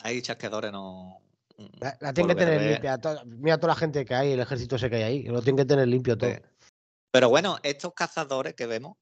[0.00, 1.20] Hay chasqueadores, no.
[1.80, 2.98] La, la tienen que tener limpia.
[3.24, 5.64] mira toda la gente que hay, el ejército ese que hay ahí, lo tienen que
[5.64, 6.30] tener limpio todo.
[7.16, 8.98] Pero bueno, estos cazadores que vemos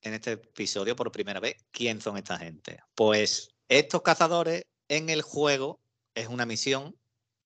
[0.00, 2.80] en este episodio por primera vez, ¿quién son esta gente?
[2.96, 5.80] Pues estos cazadores en el juego
[6.12, 6.98] es una misión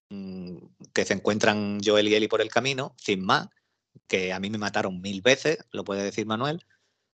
[0.09, 0.57] mm,
[0.95, 3.49] que se encuentran Joel y Eli por el camino, sin más,
[4.07, 6.65] que a mí me mataron mil veces, lo puede decir Manuel.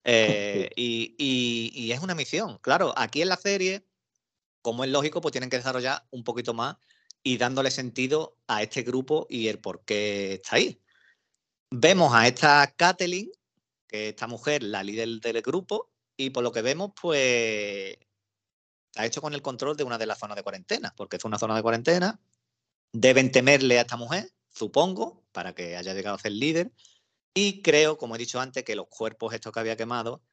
[0.04, 2.58] Eh, y, es una misión.
[2.58, 3.86] Claro, aquí en la serie,
[4.62, 6.76] como es lógico, pues tienen que desarrollar un poquito más
[7.24, 10.82] y dándole sentido a este grupo y el por qué está ahí.
[11.72, 13.32] Vemos a esta Kathleen,
[13.88, 17.98] que esta mujer, la líder del grupo, y por lo que vemos, pues
[18.96, 21.38] ha hecho con el control de una de las zonas de cuarentena, porque es una
[21.38, 22.20] zona de cuarentena.
[22.92, 26.72] Deben temerle a esta mujer, supongo, para que haya llegado a ser líder.
[27.34, 30.24] Y creo, como he dicho antes, que los cuerpos estos que había quemado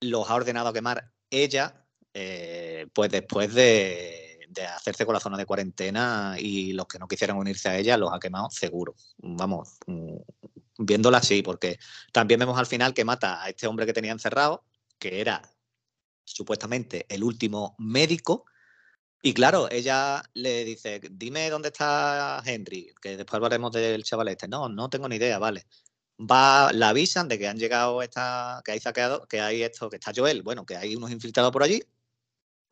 [0.00, 4.27] los ha ordenado a quemar ella, eh, pues después de,
[4.66, 8.12] hacerse con la zona de cuarentena y los que no quisieran unirse a ella los
[8.12, 8.94] ha quemado seguro.
[9.18, 10.16] Vamos, mm,
[10.78, 11.78] viéndola así, porque
[12.12, 14.64] también vemos al final que mata a este hombre que tenía encerrado,
[14.98, 15.42] que era
[16.24, 18.46] supuestamente el último médico.
[19.22, 24.48] Y claro, ella le dice, dime dónde está Henry, que después hablaremos del chaval este.
[24.48, 25.66] No, no tengo ni idea, vale
[26.18, 29.96] va, la avisan de que han llegado esta, que hay saqueado, que hay esto, que
[29.96, 31.82] está Joel, bueno, que hay unos infiltrados por allí,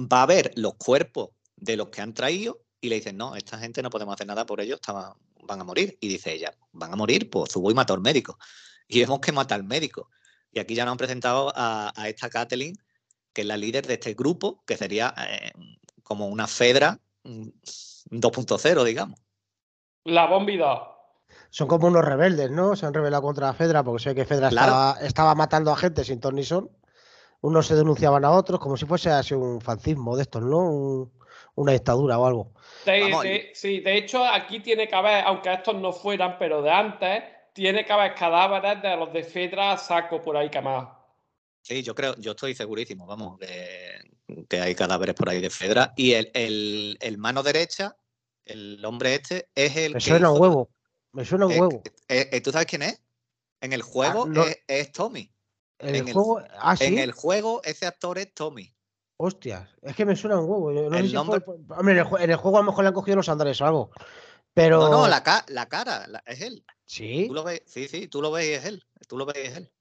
[0.00, 3.58] va a ver los cuerpos de los que han traído y le dicen, no, esta
[3.58, 5.96] gente no podemos hacer nada por ellos, van a morir.
[6.00, 8.38] Y dice ella, van a morir, pues subo y mato al médico.
[8.86, 10.10] Y vemos que mata al médico.
[10.52, 12.76] Y aquí ya nos han presentado a, esta Kathleen,
[13.32, 15.52] que es la líder de este grupo, que sería eh,
[16.02, 19.20] como una Fedra 2.0, digamos.
[20.04, 20.96] La bombida
[21.50, 22.76] son como unos rebeldes, ¿no?
[22.76, 24.48] Se han rebelado contra la Fedra porque sé que Fedra
[25.00, 26.70] estaba, matando a gente sin ton ni son.
[27.40, 31.10] Unos se denunciaban a otros como si fuese así un fascismo de estos, ¿no?
[31.54, 32.52] una dictadura o algo.
[32.84, 37.22] De, sí, de hecho, aquí tiene que haber, aunque estos no fueran, pero de antes,
[37.52, 40.88] tiene que haber cadáveres de los de Fedra a saco por ahí quemados.
[41.62, 43.98] Sí, yo creo, yo estoy segurísimo, vamos, que,
[44.48, 45.92] que hay cadáveres por ahí de Fedra.
[45.96, 47.96] Y el, el- el mano derecha,
[48.44, 50.70] el hombre este, es el Me que suena un huevo.
[51.12, 51.82] Me suena un eh, huevo.
[52.08, 53.02] eh, eh, ¿Tú sabes quién es?
[53.60, 54.44] En el juego no.
[54.44, 55.32] es, es Tommy.
[55.78, 56.42] El en el- juego.
[56.58, 56.84] Ah, sí.
[56.84, 58.72] En el juego ese actor es Tommy.
[59.18, 60.72] Hostias, es que me suena un huevo.
[60.72, 62.66] yo no sé El si nombre- fue- hombre, en el, en el juego a lo
[62.66, 63.90] mejor le han cogido los andales o algo.
[64.54, 64.78] Pero.
[64.80, 66.64] No, no, la, ca- la cara, la- es él.
[66.84, 67.26] Sí.
[67.28, 68.84] Tú lo ves, sí, sí, tú lo ves y es él.
[69.08, 69.72] Tú lo ves y es él.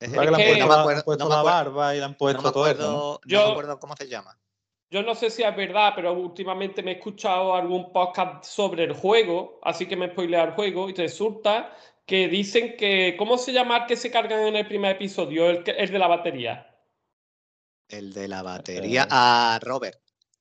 [0.00, 0.36] Es ¿Verdad él.
[0.36, 1.94] que le han puesto, no me la- acuerdo, han puesto no me la acuerdo- barba
[1.94, 2.88] y le han no puesto me todo esto, ¿no?
[2.88, 4.38] acuerdo- no Yo- me acuerdo cómo se llama.
[4.90, 8.94] Yo no sé si es verdad, pero últimamente me he escuchado algún podcast sobre el
[8.94, 11.74] juego, así que me spoilea el juego y resulta
[12.08, 13.16] que dicen que.
[13.18, 15.50] ¿Cómo se llama el que se cargan en el primer episodio?
[15.50, 16.74] El, de la batería.
[17.88, 19.06] El de la batería.
[19.10, 20.00] A Robert.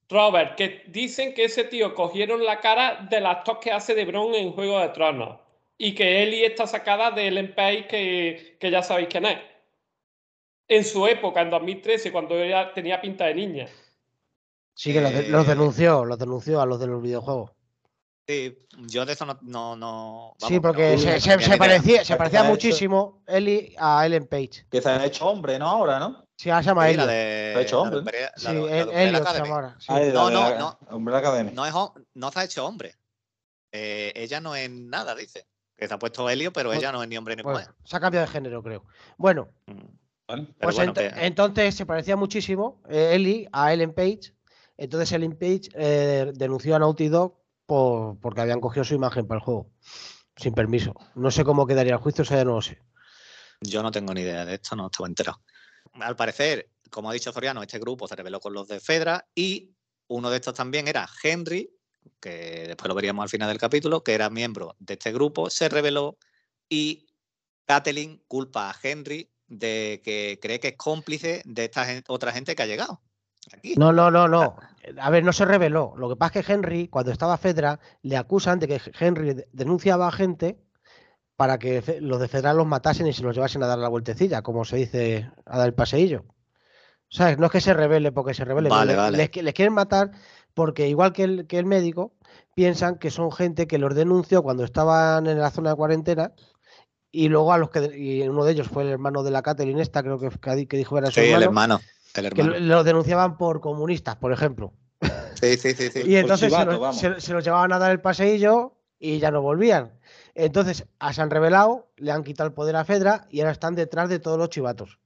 [0.09, 4.33] Robert, que dicen que ese tío cogieron la cara del actor que hace de Bron
[4.33, 5.41] en Juego de Tronos.
[5.77, 9.39] Y que Ellie está sacada de Ellen Page, que, que ya sabéis quién es.
[10.69, 13.67] En su época, en 2013, cuando ella tenía pinta de niña.
[14.73, 17.56] Sí, que los Eh, denunció, los denunció a los de los videojuegos.
[18.27, 19.37] Sí, yo de eso no.
[19.41, 23.23] no, no sí, vamos, porque no- se, se- se parecía, se parecía ha hecho- muchísimo
[23.25, 24.65] Eli a Ellen Page.
[24.69, 25.67] Que se ha hecho hombre, ¿no?
[25.69, 26.25] Ahora, ¿no?
[26.37, 27.07] Sí, ahora se llama Sí, la Elliot.
[27.09, 27.51] de.
[27.53, 28.01] Lo ha hecho la hombre,
[28.35, 29.75] Sí, la de- la de el- Umbrella Elliot se llama ahora.
[29.79, 29.85] sí.
[29.89, 30.79] Ah, la No, no, la- no.
[30.97, 31.51] Umbrella Academy.
[31.53, 31.73] No, es,
[32.15, 32.95] no se ha hecho hombre.
[33.71, 35.45] Eh, ella no es nada, dice.
[35.77, 37.73] Que se ha puesto Helio, pero ella no es ni hombre ni Bueno, mujer.
[37.85, 38.83] se ha cambiado de género, creo.
[39.17, 39.73] Bueno, Mm.
[40.27, 40.47] ¿vale?
[40.59, 44.33] Pues bueno, ento- que- entonces se parecía muchísimo eh, Ellie a Ellen Page.
[44.75, 47.37] Entonces Ellen Page eh, denunció a Naughty Dog
[47.67, 49.69] por, porque habían cogido su imagen para el juego.
[50.35, 50.95] Sin permiso.
[51.15, 52.81] No sé cómo quedaría el juicio, eso ya no lo sé.
[53.61, 55.41] Yo no tengo ni idea de esto, no estaba enterado.
[55.93, 59.75] Al parecer, como ha dicho Soriano, este grupo se reveló con los de Fedra y
[60.07, 61.71] uno de estos también era Henry,
[62.19, 65.69] que después lo veríamos al final del capítulo, que era miembro de este grupo, se
[65.69, 66.17] reveló
[66.69, 67.07] y
[67.65, 72.63] Kathleen culpa a Henry de que cree que es cómplice de esta otra gente que
[72.63, 73.01] ha llegado
[73.53, 73.75] aquí.
[73.77, 74.55] No, no, no, no.
[75.01, 75.93] A ver, no se reveló.
[75.97, 79.47] Lo que pasa es que Henry, cuando estaba Fedra, le acusan de que Henry de-
[79.51, 80.57] denunciaba a gente
[81.35, 84.41] para que los de Fedra los matasen y se los llevasen a dar la vueltecilla,
[84.41, 86.25] como se dice, a dar el paseillo.
[87.09, 87.37] ¿Sabes?
[87.37, 88.69] No es que se revele porque se revele.
[88.69, 89.17] Vale, le- vale.
[89.17, 90.11] Les, qui- les quieren matar
[90.53, 92.13] porque, igual que el, que el médico,
[92.55, 96.31] piensan que son gente que los denunció cuando estaban en la zona de cuarentena
[97.11, 97.91] y luego a los que.
[97.97, 100.65] Y uno de ellos fue el hermano de la Catherine, esta, creo que, que di-
[100.65, 101.79] que dijo que era su Sí, el hermano.
[102.15, 102.59] El que hermano.
[102.59, 104.73] lo, lo denunciaban por comunistas, por ejemplo.
[105.39, 106.01] Sí, sí, sí, sí.
[106.05, 106.97] Y entonces se, chivato, los, vamos.
[106.99, 109.93] se- se los llevaban a dar el paseillo y ya no volvían.
[110.33, 113.75] Entonces a- se han revelado, le han quitado el poder a Fedra y ahora están
[113.75, 114.97] detrás de todos los chivatos.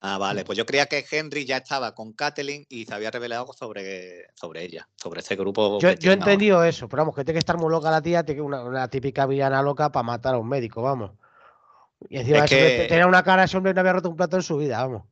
[0.00, 0.44] Ah, vale.
[0.44, 4.62] Pues yo creía que Henry ya estaba con Kathleen y se había revelado sobre, sobre
[4.64, 5.78] ella, sobre ese grupo.
[5.80, 6.24] Yo, yo he ahora.
[6.32, 8.62] entendido eso, pero vamos, que tiene que estar muy loca la tía, tiene que una,
[8.62, 11.12] una típica villana loca para matar a un médico, vamos.
[12.08, 14.36] Y encima Es que- te- tenía una cara, ese hombre no había roto un plato
[14.36, 15.04] en su vida, vamos.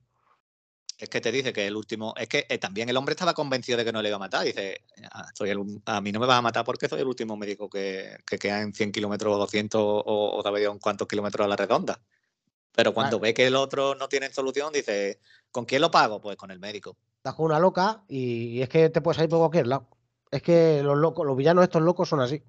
[1.05, 2.14] Es que te dice que el último.
[2.17, 4.43] Es que eh, también el hombre estaba convencido de que no le iba a matar.
[4.43, 4.81] Dice:
[5.12, 7.37] "Ah, soy el un- A mí no me vas a matar porque soy el último
[7.37, 11.49] médico que, que queda en 100 kilómetros o 200 o, o en cuántos kilómetros a
[11.49, 12.01] la redonda.
[12.73, 13.23] Pero cuando Claro.
[13.23, 16.23] ve que el otro no tiene solución, dice: ¿con quién lo pago?
[16.23, 16.97] Pues con el médico.
[17.19, 19.87] Estás con una loca y, y es que te puedes ir por cualquier lado.
[20.31, 22.43] Es que los locos, los villanos estos locos son así.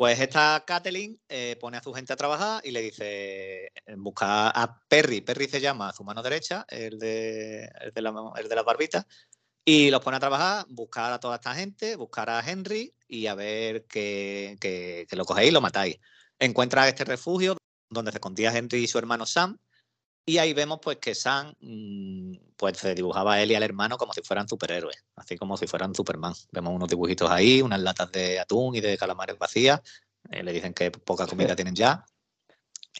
[0.00, 4.48] Pues esta Kathleen eh, pone a su gente a trabajar y le dice: eh, busca
[4.48, 5.20] a Perry.
[5.20, 8.64] Perry se llama a su mano derecha, el de, el de, la, el de las
[8.64, 9.04] barbitas.
[9.62, 13.34] Y los pone a trabajar, buscar a toda esta gente, buscar a Henry y a
[13.34, 15.98] ver que, que- que lo cogéis y lo matáis.
[16.38, 17.58] Encuentra este refugio
[17.90, 19.58] donde se escondía Henry y su hermano Sam.
[20.30, 23.96] Y ahí vemos pues que Sam mm, pues se dibujaba a él y al hermano
[23.98, 26.34] como si fueran superhéroes, así como si fueran Superman.
[26.52, 29.80] Vemos unos dibujitos ahí, unas latas de atún y de calamares vacías.
[30.30, 32.04] eh, le dicen que poca comida tienen ya.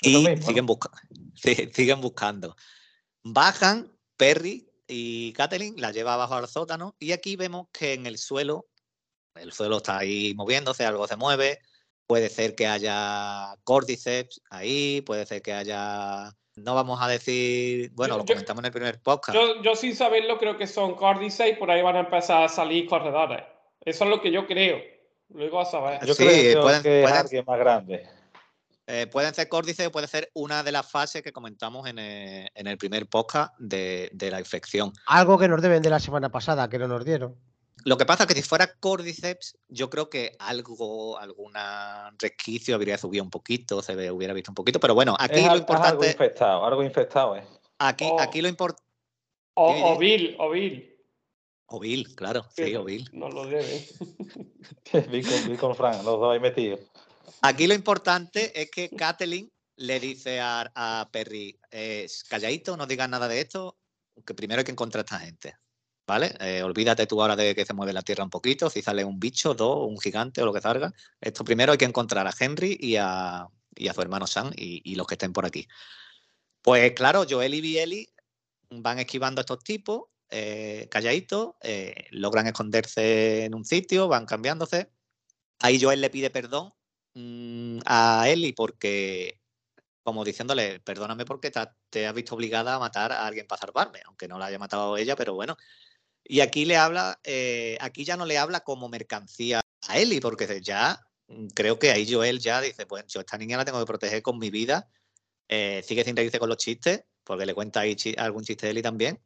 [0.02, 0.24] Y
[0.66, 0.90] busca-
[1.74, 2.56] siguen buscando.
[3.22, 8.18] Bajan, Perry y Kathleen la lleva abajo al sótano y aquí vemos que en el
[8.18, 8.66] suelo,
[9.36, 11.60] el suelo está ahí moviéndose, algo se mueve,
[12.08, 18.14] puede ser que haya cordyceps ahí, puede ser que haya, no vamos a decir, bueno,
[18.14, 19.34] Yo- lo yo- comentamos en el primer podcast.
[19.36, 22.48] Yo, yo sin saberlo creo que son córdices y por ahí van a empezar a
[22.48, 23.42] salir corredores.
[23.84, 24.78] Eso es lo que yo creo.
[25.32, 26.04] Luego a saber.
[26.04, 28.06] Yo Sí, creo pueden- que es pueden- alguien más grande.
[28.86, 32.48] Eh, pueden ser córdices o puede ser una de las fases que comentamos en el,
[32.52, 34.92] en el primer podcast de, de la infección.
[35.06, 37.36] Algo que nos deben de la semana pasada, que no nos dieron.
[37.84, 41.52] Lo que pasa es que si fuera Cordyceps, yo creo que algo, algún
[42.18, 45.46] resquicio habría subido un poquito, se hubiera visto un poquito, pero bueno, aquí es, lo
[45.46, 47.44] es algo importante, infectado, algo infectado, ¿eh?
[47.78, 48.20] aquí, Oh.
[48.20, 48.82] aquí lo importante,
[49.54, 49.98] O, Dime, o dime.
[49.98, 50.96] Bill, o Bill.
[51.66, 53.08] O Bill, claro, sí, o Bill.
[53.12, 53.86] No lo debe.
[55.10, 56.80] Bill con, Bill con Frank, los dos ahí metidos.
[57.42, 63.08] Aquí lo importante es que Kathleen le dice a, a Perry, eh, calladito, no digas
[63.08, 63.78] nada de esto,
[64.26, 65.54] que primero hay que encontrar a esta gente.
[66.10, 66.34] ¿Vale?
[66.40, 69.20] Eh, olvídate tú ahora de que se mueve la tierra un poquito, si sale un
[69.20, 70.92] bicho, dos, un gigante o lo que salga.
[71.20, 73.46] Esto primero hay que encontrar a Henry y a,
[73.76, 75.68] y a su hermano Sam y, los que estén por aquí.
[76.62, 78.12] Pues claro, Joel y Bieli
[78.70, 84.90] van esquivando a estos tipos, eh, calladitos, eh, logran esconderse en un sitio, van cambiándose.
[85.60, 86.74] Ahí Joel le pide perdón
[87.14, 89.40] mm, a Eli porque,
[90.02, 94.00] como diciéndole, perdóname porque te, te has visto obligada a matar a alguien para salvarme,
[94.06, 95.56] aunque no la haya matado ella, pero bueno.
[96.30, 100.60] Y aquí le habla, eh, aquí ya no le habla como mercancía a Eli, porque
[100.62, 103.86] ya mm, creo que ahí Joel ya dice, pues yo esta niña la tengo que
[103.86, 104.88] proteger con mi vida.
[105.48, 108.82] Eh, sigue sin reírse con los chistes, porque le cuenta ahí algún chiste de Eli
[108.82, 109.20] también.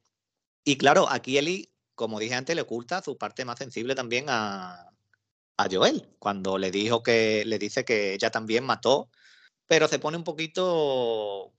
[0.64, 4.90] Y claro, aquí Eli, como dije antes, le oculta su parte más sensible también a,
[5.58, 9.10] a Joel, cuando le dijo que le dice que ella también mató,
[9.66, 11.52] pero se pone un poquito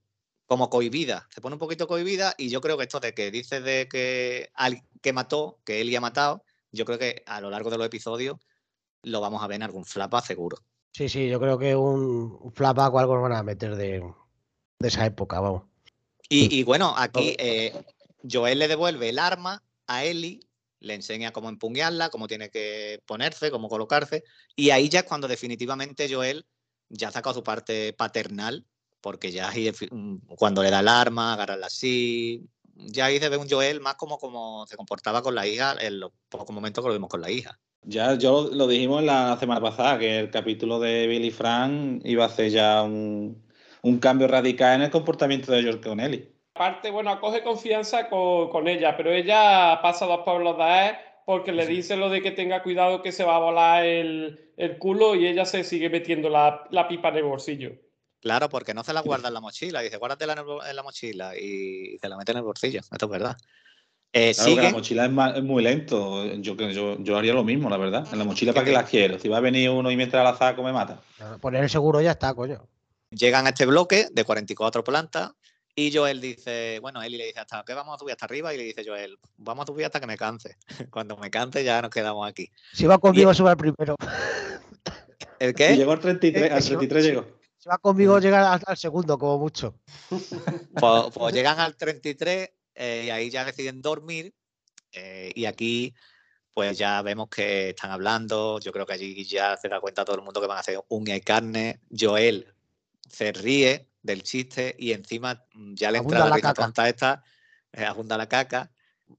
[0.46, 3.62] como cohibida, se pone un poquito cohibida y yo creo que esto de que dice
[3.62, 7.70] de que al que mató, que Eli ha matado, yo creo que a lo largo
[7.70, 8.38] de los episodios
[9.04, 10.58] lo vamos a ver en algún flapa seguro.
[10.92, 14.02] Sí, sí, yo creo que un, flashback o algo van a meter de,
[14.80, 15.64] de esa época, vamos.
[16.30, 17.74] Y, y bueno, aquí eh,
[18.30, 20.40] Joel le devuelve el arma a Ellie,
[20.80, 24.24] le enseña cómo empuñarla, cómo tiene que ponerse, cómo colocarse,
[24.56, 26.46] y ahí ya es cuando definitivamente Joel
[26.90, 28.66] ya ha sacado su parte paternal,
[29.06, 29.52] porque ya
[29.92, 33.94] mm, cuando le da el arma, agarrarla así, ya ahí se ve un Joel más
[33.94, 37.22] como, como se comportaba con la hija en los pocos momentos que lo vimos con
[37.22, 37.60] la hija.
[37.84, 42.28] Ya, yo lo dijimos la semana pasada, que el capítulo de Billy Frank iba a
[42.30, 43.46] hacer ya un,
[43.84, 46.28] un cambio radical en el comportamiento de George Connelly.
[46.56, 50.96] Aparte, bueno, acoge confianza con, con ella, pero ella pasa dos pueblos de él
[51.28, 54.80] porque le dice lo de que tenga cuidado que se va a volar el, el
[54.80, 57.85] culo y ella se sigue metiendo la, la pipa en el bolsillo.
[58.26, 61.38] Claro, porque no se la guarda en la mochila, dice, guárdatela en, el la mochila
[61.38, 63.38] y se la mete en el bolsillo, esto es verdad.
[64.12, 66.26] Eh, Claro que la mochila es, ma- es muy lento.
[66.38, 68.08] Yo, creo- yo, yo haría lo mismo, la verdad.
[68.12, 69.20] En la mochila, ¿para qué la quiero?
[69.20, 71.00] Si va a venir uno y mientras la saco me mata.
[71.40, 72.68] Poner el seguro ya está, coño.
[73.12, 75.34] llegan a este bloque de 44 plantas
[75.76, 78.52] y Joel dice, bueno, Eli le dice, ¿hasta qué vamos a subir hasta arriba?
[78.56, 80.58] Y le dice Joel, vamos a subir hasta que me canse.
[80.90, 82.50] Cuando me canse ya nos quedamos aquí.
[82.74, 83.96] Si va conmigo, sube al primero.
[85.38, 85.78] ¿El Y qué?
[85.78, 87.10] llegó al 33, Eh, al sí, 33 sí.
[87.12, 87.28] llegó.
[87.66, 89.80] Si va conmigo, llega al, al segundo, como mucho.
[90.80, 94.36] Pues, pues llegan al 33 eh, y ahí ya deciden dormir
[94.92, 95.96] eh, y aquí
[96.54, 100.16] pues ya vemos que están hablando, yo creo que allí ya se da cuenta todo
[100.16, 102.54] el mundo que van a hacer uña y carne, Joel
[103.10, 107.24] se ríe del chiste y encima mm, ya le entra la la tonta esta,
[107.74, 108.72] eh, abunda la caca,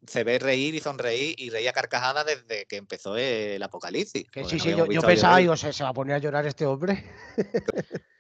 [0.07, 4.31] se ve reír y sonreír y reía carcajada desde que empezó el apocalipsis.
[4.31, 6.65] Que sí, no sí, yo, pensaba, digo, ¿se, se va a poner a llorar este
[6.65, 7.05] hombre.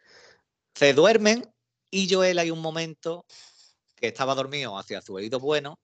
[0.76, 1.42] Se duermen
[1.90, 3.24] y Joel hay un momento
[3.96, 5.80] que estaba dormido hacia su oído bueno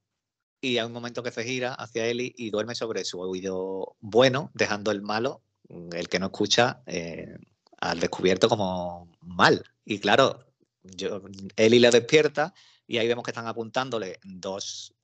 [0.61, 4.51] y hay un momento que se gira hacia él y, duerme sobre su oído bueno,
[4.53, 7.38] dejando el malo, mm, el que no escucha, eh,
[7.80, 9.64] al descubierto como mal.
[9.86, 10.45] Y claro,
[10.82, 11.22] yo,
[11.57, 12.53] Eli le despierta
[12.86, 14.95] y ahí vemos que están apuntándole dos,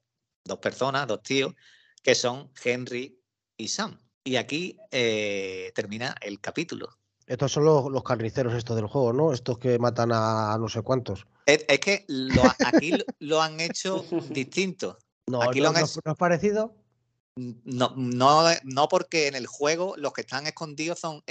[0.45, 1.55] dos personas, dos tíos,
[2.03, 3.18] que son Henry
[3.57, 3.99] y Sam.
[4.22, 6.97] Y aquí eh, termina el capítulo.
[7.28, 9.32] Estos son los, los carniceros estos del juego, ¿no?
[9.34, 11.26] Estos que matan a, no sé cuántos.
[11.44, 14.98] Es, es que lo aquí lo- han hecho distinto.
[15.26, 16.74] No, Aquí no, lo han no- hecho- ¿no es parecido?
[17.36, 21.22] No, no, no porque en el juego los que están escondidos son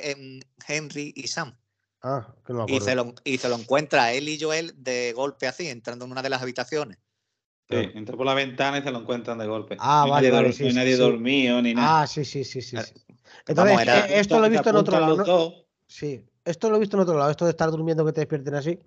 [0.68, 1.58] Henry y Sam.
[2.04, 2.86] Ah, que no me Y acuerdo.
[2.86, 6.22] se, lo, y se lo encuentra él y Joel de golpe así, entrando en una
[6.22, 7.00] de las habitaciones.
[7.70, 9.76] Sí, entra por la ventana y se lo encuentran de golpe.
[9.80, 11.02] Ah, hay vale, nadie, vale, sí, sí, nadie sí.
[11.02, 12.04] dormido ni nada.
[12.04, 12.78] Ah, sí, sí, sí, sí.
[12.78, 15.67] Entonces, vamos, era- eh, esto lo he visto en otro lado.
[15.88, 17.32] Sí, esto lo he visto en otro lado.
[17.32, 18.80] Esto de estar durmiendo que te despierten así.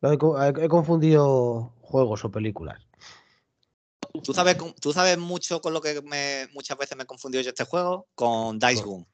[0.00, 2.80] Lo he, co- he- he confundido juegos o películas.
[4.22, 7.50] ¿Tú sabes, tú sabes mucho con lo que me, muchas veces me he confundido yo
[7.50, 9.06] este juego, con Dice Gun.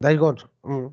[0.00, 0.46] Dice Guns.
[0.62, 0.86] mm.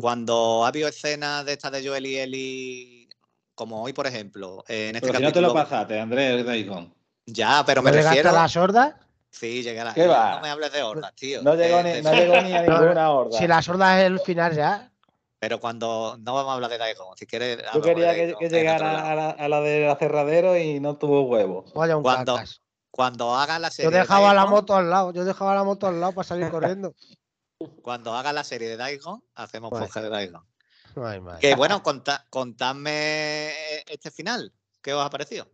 [0.00, 3.08] Cuando ha habido escenas de estas de Joel y Ellie,
[3.54, 5.54] como hoy, por ejemplo, en este Pero si no te lo capítulo.
[5.54, 6.94] pasaste, Andrés Daikon.
[7.26, 8.30] Ya, pero me ¿No refiero.
[8.30, 8.94] a las hordas?
[9.38, 9.94] Sí, llegué a la.
[9.94, 10.36] ¿Qué va?
[10.36, 11.42] No me hables de hordas, tío.
[11.42, 13.38] No llegó, Eh, ni, de- no llegó ni a No, ninguna horda.
[13.38, 14.90] Si las hordas es el final ya.
[15.38, 16.16] Pero cuando.
[16.20, 17.16] No vamos a hablar de Daikon.
[17.16, 17.58] Si quieres.
[17.74, 21.64] Yo quería que, llegara a la, a la de acerradero y no tuvo huevo.
[21.74, 22.62] Vaya un Cuando- cacas.
[22.90, 23.90] Cuando haga la serie.
[23.90, 25.12] Yo de dejaba la moto al lado.
[25.12, 26.94] Yo dejaba la moto al lado para salir corriendo.
[27.82, 29.84] Cuando haga la serie de Daikon, hacemos Vale.
[29.86, 30.46] podcast de Daikon.
[30.94, 31.40] Madre.
[31.40, 33.50] Que bueno, conta- contadme
[33.86, 34.50] este final.
[34.80, 35.46] ¿Qué os ha parecido?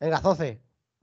[0.00, 0.60] Venga, Zoce.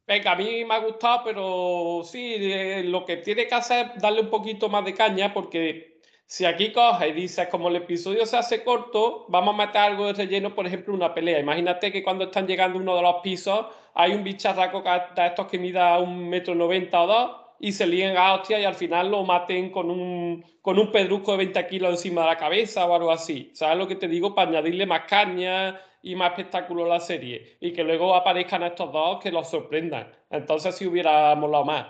[0.10, 4.01] Venga, a mí me ha gustado, pero sí, eh, lo que tiene que hacer es
[4.01, 8.26] darle un poquito más de caña, porque si aquí coges y dices, como el episodio
[8.26, 11.39] se hace corto, vamos a meter algo de relleno, por ejemplo, una pelea.
[11.39, 15.60] Imagínate que cuando están llegando uno de los pisos, hay un bicharraco de estos que
[15.60, 19.24] mida un metro noventa o dos y se líen a hostia y al final lo
[19.24, 23.12] maten con un, con un pedrusco de 20 kilos encima de la cabeza o algo
[23.12, 23.51] así.
[23.53, 24.34] ¿Sabes lo que te digo?
[24.34, 27.57] Para añadirle más caña y más espectáculo a la serie.
[27.60, 30.12] Y que luego aparezcan estos dos que los sorprendan.
[30.30, 31.88] Entonces si hubiera molado más.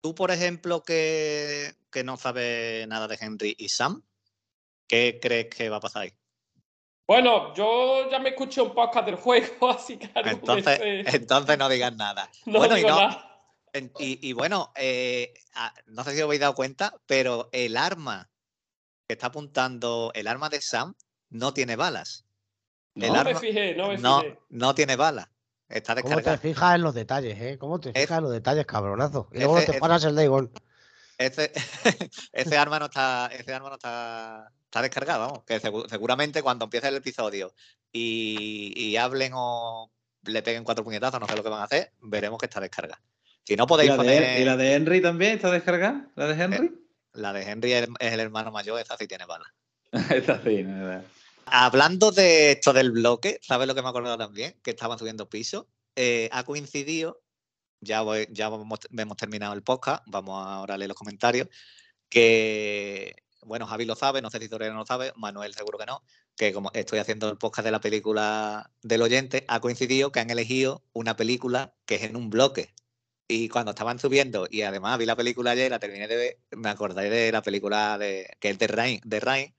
[0.00, 4.02] Tú, por ejemplo, que, que no sabes nada de Henry y Sam,
[4.86, 6.12] ¿qué crees que va a pasar ahí?
[7.06, 10.10] Bueno, yo ya me escuché un podcast del juego, así que...
[10.14, 12.28] Entonces, entonces no digas nada.
[12.46, 13.33] No bueno, digo y no, nada.
[13.98, 18.30] Y, y bueno, eh, ah, no sé si os habéis dado cuenta, pero el arma
[19.08, 20.94] que está apuntando, el arma de Sam,
[21.30, 22.24] no tiene balas.
[22.94, 24.38] El No me fijé, no me no, fijé.
[24.50, 25.28] no tiene balas.
[25.68, 26.38] Está ¿Cómo te descargada.
[26.38, 27.58] fijas en los detalles, eh?
[27.58, 29.28] ¿Cómo te Es- fijas en los detalles, cabronazo?
[29.32, 30.52] Y luego ese- te ese- paras el Dagon.
[31.18, 31.52] Ese,
[32.32, 35.44] ese arma no está, ese arma no está, está descargado, vamos.
[35.44, 37.52] Que segu- seguramente cuando empiece el episodio
[37.90, 39.90] y, y hablen o
[40.22, 43.02] le peguen cuatro puñetazos, no sé lo que van a hacer, veremos que está descargada.
[43.44, 44.22] Si no ¿Y podéis la, poner.
[44.22, 46.10] de, y la de Henry también está descargada?
[46.16, 46.70] ¿La de Henry?
[47.12, 49.48] La de Henry es es el hermano mayor, esa sí tiene balas.
[50.10, 51.02] Esta sí, no, no.
[51.46, 54.56] Hablando de esto del bloque, ¿sabes lo que me he acordado también?
[54.62, 55.66] Que estaban subiendo pisos.
[55.94, 57.22] Eh, ha coincidido,
[57.80, 61.48] ya, voy- ya hemos, hemos terminado el podcast, vamos ahora a leer los comentarios,
[62.08, 65.86] que, bueno, Javi lo sabe, no sé si Torero no lo sabe, Manuel seguro que
[65.86, 66.02] no,
[66.36, 70.30] que como estoy haciendo el podcast de la película del oyente, ha coincidido que han
[70.30, 72.72] elegido una película que es en un bloque.
[73.26, 76.68] Y cuando estaban subiendo, y además vi la película ayer, la terminé de ver, me
[76.68, 79.54] acordé de la película de, que es de Rain, de Rain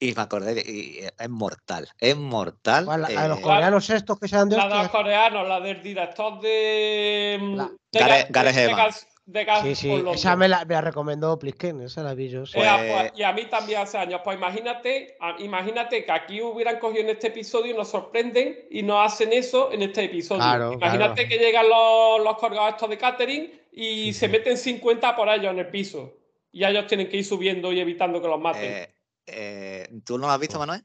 [0.00, 2.86] y me acordé, de- y es mortal, es mortal.
[2.86, 6.40] De los eh, coreanos estos que sean de La de los coreanos, la del director
[6.40, 7.38] de.
[7.40, 9.06] mm, La- de Gareth- Evans.
[9.30, 12.30] De Gas Sí, sí, por esa me la, me la recomendó Plisken, esa la vi
[12.30, 12.46] yo.
[12.46, 12.58] sí.
[12.58, 14.22] Eh, Pues- pues, y a mí también hace años.
[14.24, 19.04] Pues imagínate, imagínate que aquí hubieran cogido en este episodio y nos sorprenden y nos
[19.12, 20.40] hacen eso en este episodio.
[20.40, 21.28] Claro, imagínate claro.
[21.28, 24.32] que llegan los, los colgados estos de catering y Sí, se sí.
[24.32, 26.14] meten 50 por ellos en el piso.
[26.50, 28.64] Y ellos tienen que ir subiendo y evitando que los maten.
[28.64, 28.94] eh,
[29.26, 30.82] eh, ¿Tú no lo has visto, Manuel?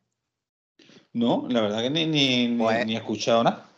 [1.13, 3.69] No, la verdad que ni, ni, ni- Pues- ni he escuchado nada.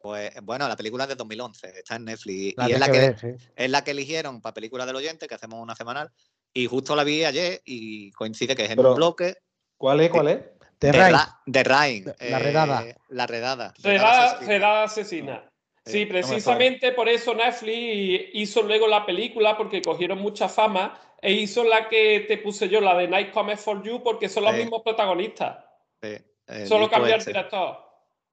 [0.00, 2.98] Pues bueno, la película es de 2011, está en Netflix La y es la, que,
[2.98, 3.28] ver, sí.
[3.56, 6.10] es la que eligieron para película del oyente, que hacemos una semanal,
[6.52, 9.36] y justo la vi ayer y coincide que es en Pero- un bloque
[9.76, 10.10] ¿Cuál es?
[10.10, 10.38] ¿Cuál es?
[10.80, 11.12] The de, Raid.
[11.14, 12.04] Ra- de Rain.
[12.20, 12.84] La redada.
[13.08, 13.74] La redada.
[13.82, 14.48] Redada, asesina.
[14.48, 15.50] redada asesina.
[15.84, 21.32] Sí, no precisamente por eso Netflix hizo luego la película, porque cogieron mucha fama, e
[21.32, 24.52] hizo la que te puse yo, la de Night Comes for You, porque son los
[24.54, 24.60] Sí.
[24.60, 25.64] mismos protagonistas.
[26.02, 27.87] Sí, el Solo cambia el director.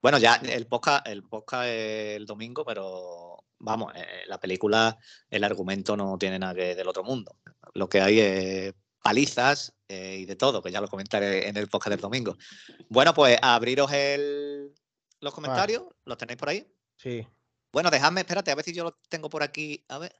[0.05, 4.95] Bueno, ya el podcast, el podcast es el domingo, pero vamos, eh, la película,
[5.31, 7.39] el argumento no tiene nada que del otro mundo.
[7.73, 11.67] Lo que hay es palizas eh, y de todo, que ya lo comentaré en el
[11.69, 12.37] podcast del domingo.
[12.87, 14.75] Bueno, pues abriros el,
[15.21, 16.71] los comentarios, los tenéis por ahí.
[16.97, 17.27] Sí.
[17.73, 19.83] Bueno, dejadme, espérate, a ver si yo los tengo por aquí.
[19.87, 20.15] A ver.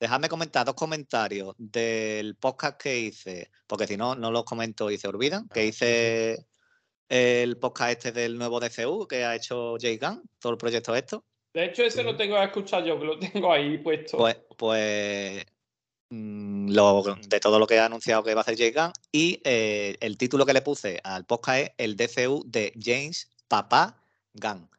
[0.00, 4.96] Dejadme comentar dos comentarios del podcast que hice, porque si no, no los comento y
[4.96, 6.46] se olvidan, que hice
[7.12, 11.22] el podcast este del nuevo DCU que ha hecho Jay Gunn, todo el proyecto esto.
[11.52, 12.04] De hecho, ese Sí.
[12.04, 14.16] lo tengo que escuchar yo, que lo tengo ahí puesto.
[14.16, 15.44] Pues, pues
[16.08, 18.92] mm, lo, de todo lo que ha anunciado que va a hacer Jay Gunn.
[19.12, 24.02] Y eh, el título que le puse al podcast es el DCU de James Papá
[24.32, 24.70] Gunn.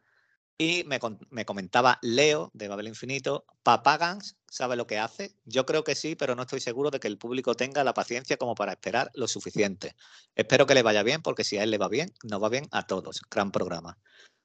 [0.57, 0.99] Y me,
[1.29, 5.35] me comentaba Leo de Babel Infinito, Papá Gunn sabe lo que hace.
[5.45, 8.37] Yo creo que sí, pero no estoy seguro de que el público tenga la paciencia
[8.37, 9.95] como para esperar lo suficiente.
[10.35, 12.67] Espero que le vaya bien, porque si a él le va bien, nos va bien
[12.71, 13.21] a todos.
[13.31, 13.97] Gran programa.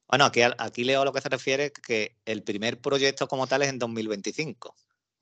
[0.09, 3.63] Bueno, aquí, aquí Leo a lo que se refiere que el primer proyecto como tal
[3.63, 4.75] es en 2025.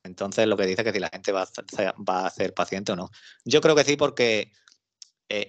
[0.04, 2.92] Entonces lo que dice que si la gente va a, ser- va a ser paciente
[2.92, 3.10] o no.
[3.44, 4.52] Yo creo que sí, porque
[5.28, 5.48] eh,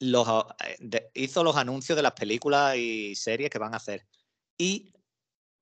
[0.00, 4.06] eh, hizo los anuncios de las películas y series que van a hacer.
[4.58, 4.92] Y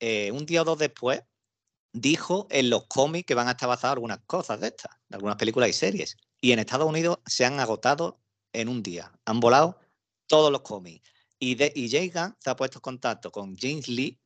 [0.00, 1.22] eh, un día o dos después
[1.92, 5.36] dijo en los cómics que van a estar basadas algunas cosas de estas, de algunas
[5.36, 6.16] películas y series.
[6.40, 8.20] Y en Estados Unidos se han agotado
[8.52, 9.12] en un día.
[9.24, 9.78] Han volado
[10.26, 11.08] todos los cómics.
[11.38, 14.18] Y, de, y Jay se ha puesto en contacto con James Lee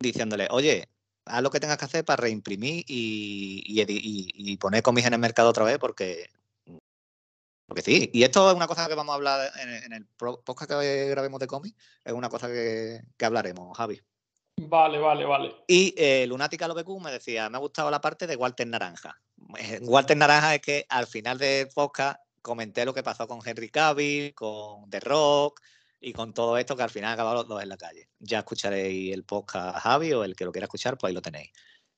[0.00, 0.88] diciéndole, oye,
[1.26, 5.18] haz lo que tengas que hacer para reimprimir y, y- y poner cómics en el
[5.18, 6.28] mercado otra vez porque,
[7.66, 8.10] porque sí.
[8.12, 11.40] Y esto es una cosa que vamos a hablar en, en el podcast que grabemos
[11.40, 14.00] de cómics, es una cosa que, que hablaremos, Javi.
[14.58, 15.54] Vale, vale, vale.
[15.66, 19.20] Y eh, Lunática LBQ me decía, me ha gustado la parte de Walter Naranja.
[19.58, 23.68] Eh, Walter Naranja es que al final del podcast comenté lo que pasó con Henry
[23.68, 25.60] Cavill, con The Rock,
[26.00, 28.08] Y con todo esto, que al final acabado los dos en la calle.
[28.18, 31.50] Ya escucharéis el podcast Javi o el que lo quiera escuchar, pues ahí lo tenéis.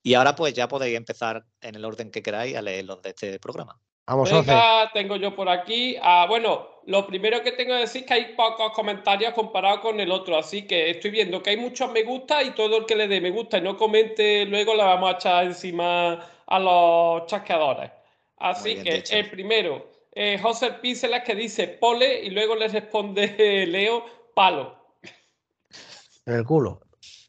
[0.02, 3.10] Y ahora pues ya podéis empezar en el orden que queráis a leer los de
[3.10, 3.80] este programa.
[4.08, 5.94] Vamos, Venga, tengo yo por aquí.
[6.00, 10.00] Ah, bueno, lo primero que tengo que decir es que hay pocos comentarios comparados con
[10.00, 12.96] el otro, así que estoy viendo que hay muchos me gusta y todo el que
[12.96, 17.26] le dé me gusta y no comente, luego le vamos a echar encima a los
[17.26, 17.90] chasqueadores.
[18.38, 24.06] Así que el primero, eh, José Pícelas que dice pole y luego le responde Leo
[24.34, 24.96] palo.
[26.24, 26.80] En el culo.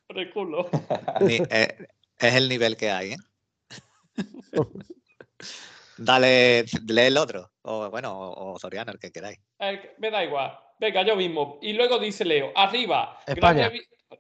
[0.08, 0.70] En el culo.
[1.52, 1.88] Eh,
[2.20, 3.18] es el nivel que hay, ¿eh?
[6.00, 7.52] Dale, lee el otro.
[7.64, 9.40] O bueno, o, Soriano, el que queráis.
[9.98, 10.58] me da igual.
[10.80, 11.60] Venga, yo mismo.
[11.62, 13.20] Y luego dice Leo, arriba,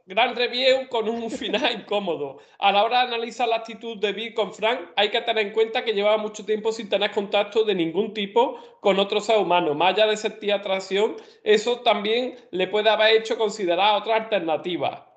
[0.06, 2.40] gran, review con un final incómodo.
[2.60, 5.54] A la hora de analizar la actitud de Bill con Frank, hay que tener en
[5.54, 9.74] cuenta que llevaba mucho tiempo sin tener contacto de ningún tipo con otro ser humano.
[9.74, 11.16] Más allá de sentir atracción,
[11.46, 15.09] eso también le puede haber hecho considerar otra alternativa.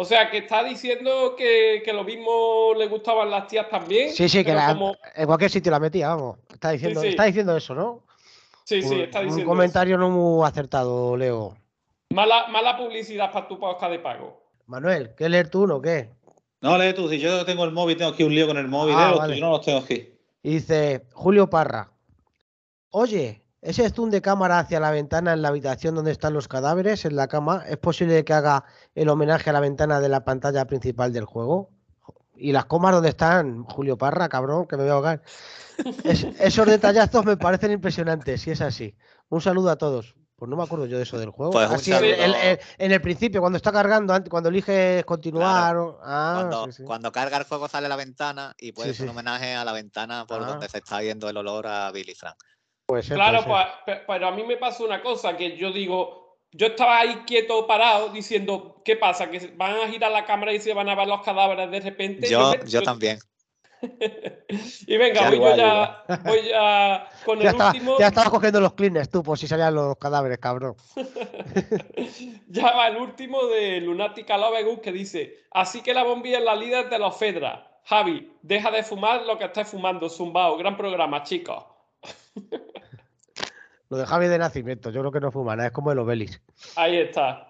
[0.00, 4.14] O sea, que está diciendo que, lo mismo le gustaban las tías también.
[4.14, 6.38] Sí, sí, que en cualquier sitio la metía, vamos.
[6.52, 8.04] Está diciendo, está diciendo eso, ¿no?
[8.62, 9.50] Sí, sí, está diciendo.
[9.50, 11.56] Un comentario no muy acertado, Leo.
[12.10, 14.40] Mala, mala publicidad para tu podcast de pago.
[14.66, 16.08] Manuel, ¿qué leer tú o qué?
[16.60, 17.08] No, lee tú.
[17.08, 18.94] Si yo tengo el móvil, tengo aquí un lío con el móvil.
[18.96, 20.14] Ah, yo no los tengo aquí.
[20.44, 21.90] Y dice Julio Parra.
[22.90, 27.04] Oye, ese zoom de cámara hacia la ventana en la habitación donde están los cadáveres,
[27.04, 30.64] en la cama, ¿es posible que haga el homenaje a la ventana de la pantalla
[30.66, 31.70] principal del juego?
[32.36, 35.22] Y las comas donde están, Julio Parra, cabrón, que me voy a ahogar.
[36.38, 38.96] esos detallazos me parecen impresionantes, si es así.
[39.28, 40.14] Un saludo a todos.
[40.36, 41.50] Pues no me acuerdo yo de eso del juego.
[41.50, 45.76] Pues así, en el principio, cuando está cargando, cuando eliges continuar.
[46.00, 46.48] Ah,
[46.84, 50.26] cuando, carga el juego sale la ventana y puede ser un homenaje a la ventana
[50.28, 50.46] por ah.
[50.46, 52.36] donde se está viendo el olor a Billy Frank
[53.08, 57.22] claro, pues, pero a mí me pasa una cosa que yo digo, yo estaba ahí
[57.26, 59.30] quieto, parado, diciendo, ¿qué pasa?
[59.30, 62.28] ¿Que van a girar la cámara y se van a ver los cadáveres de repente?
[62.28, 63.18] Yo, yo también.
[64.86, 67.96] y venga, voy yo ya, voy ya con el último.
[67.98, 70.74] Ya estabas cogiendo los cleaners tú, por si salían los cadáveres, cabrón.
[72.48, 76.56] ya va el último de Lunática Lovegood que dice: Así que la bombilla es la
[76.56, 77.80] líder de los Fedra.
[77.84, 80.56] Javi, deja de fumar lo que estás fumando, Zumbao.
[80.56, 81.64] Gran programa, chicos.
[83.90, 86.40] Lo de Javi de nacimiento, yo creo que no fuma nada, es como el Obelis.
[86.76, 87.48] Ahí está.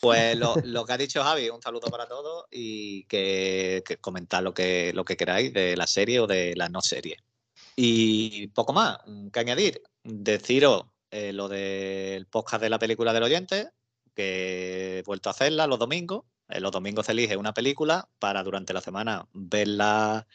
[0.00, 4.54] Pues lo, que ha dicho Javi, un saludo para todos y que, que comentar lo
[4.54, 7.16] que, lo que queráis de la serie o de la no serie.
[7.74, 8.98] Y poco más
[9.32, 9.82] que añadir.
[10.04, 13.70] Deciros eh, lo del podcast de la película del oyente,
[14.14, 16.24] que he vuelto a hacerla los domingos.
[16.48, 20.26] Eh, los domingos se elige una película para durante la semana verla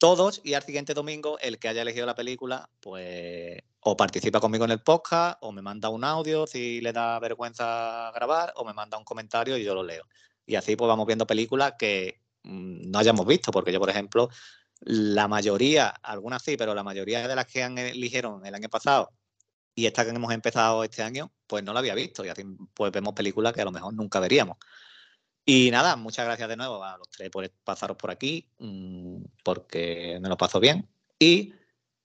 [0.00, 4.64] todos y al siguiente domingo el que haya elegido la película, pues o participa conmigo
[4.64, 8.72] en el podcast o me manda un audio si le da vergüenza grabar o me
[8.72, 10.04] manda un comentario y yo lo leo.
[10.46, 14.30] Y así pues vamos viendo películas que mm, no hayamos visto, porque yo, por ejemplo,
[14.80, 19.12] la mayoría, algunas sí, pero la mayoría de las que han eligieron el año pasado
[19.74, 22.42] y esta que hemos empezado este año, pues no la había visto y así
[22.72, 24.56] pues vemos películas que a lo mejor nunca veríamos.
[25.44, 30.18] Y nada, muchas gracias de nuevo a los tres por pasaros por aquí, mm, porque
[30.20, 30.88] me lo paso bien.
[31.18, 31.54] Y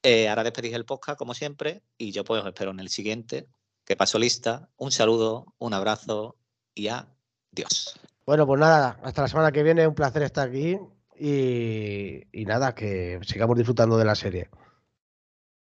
[0.03, 3.47] eh, ahora despedís el podcast, como siempre, y yo pues os espero en el siguiente,
[3.86, 4.69] que paso lista.
[4.77, 6.38] Un saludo, un abrazo
[6.73, 7.99] y adiós.
[8.25, 10.77] Bueno, pues nada, hasta la semana que viene, un placer estar aquí
[11.19, 14.49] y, y nada, que sigamos disfrutando de la serie.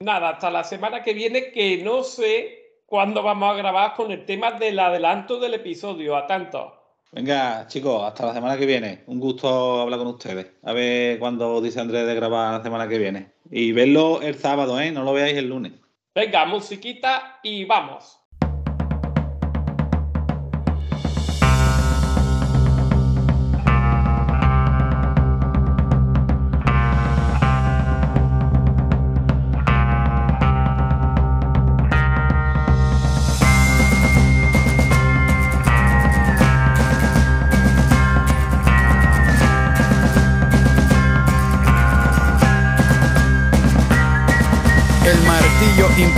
[0.01, 4.25] Nada, hasta la semana que viene, que no sé cuándo vamos a grabar con el
[4.25, 6.78] tema del adelanto del episodio, a tanto.
[7.11, 9.03] Venga, chicos, hasta la semana que viene.
[9.07, 10.51] Un gusto hablar con ustedes.
[10.63, 13.31] A ver cuándo dice Andrés de grabar la semana que viene.
[13.49, 14.91] Y verlo el sábado, ¿eh?
[14.91, 15.73] No lo veáis el lunes.
[16.13, 18.18] Venga, musiquita y vamos.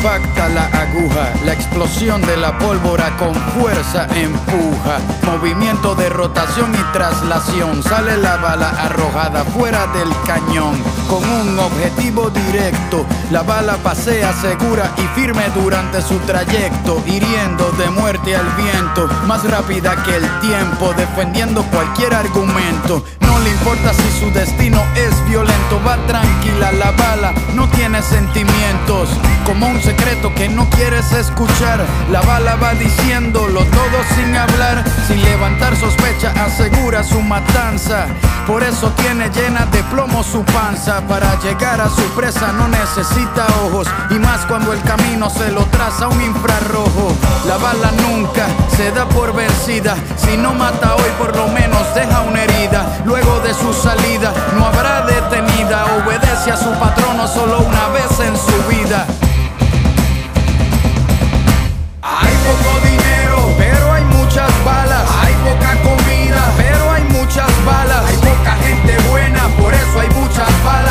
[0.02, 4.97] Impacta la aguja, la explosión de la pólvora con fuerza empuja,
[5.28, 12.32] movimiento de rotación y traslación, sale la bala arrojada fuera del cañón, con un objetivo
[12.32, 19.08] directo, la bala pasea segura y firme durante su trayecto, hiriendo de muerte al viento,
[19.28, 25.30] más rápida que el tiempo, defendiendo cualquier argumento, no le importa si su destino es
[25.30, 29.10] violento, va tranquila la bala, no tiene sentimientos,
[29.45, 31.86] como un secreto que no quieres escuchar.
[32.12, 38.06] La bala va diciéndolo todo sin hablar, sin levantar sospecha, asegura su matanza.
[38.48, 41.02] Por eso tiene llena de plomo su panza.
[41.08, 45.66] Para llegar a su presa no necesita ojos, y más cuando el camino se lo
[45.66, 47.14] traza un infrarrojo.
[47.46, 52.22] La bala nunca se da por vencida, si no mata hoy por lo menos deja
[52.22, 53.02] una herida.
[53.06, 58.38] Luego de su salida no habrá detenida, obedece a su patrono solo una vez en
[58.38, 59.06] su vida.
[62.48, 65.04] Poco dinero, pero hay muchas balas.
[65.24, 68.06] Hay poca comida, pero hay muchas balas.
[68.10, 70.91] Hay poca gente buena, por eso hay muchas balas.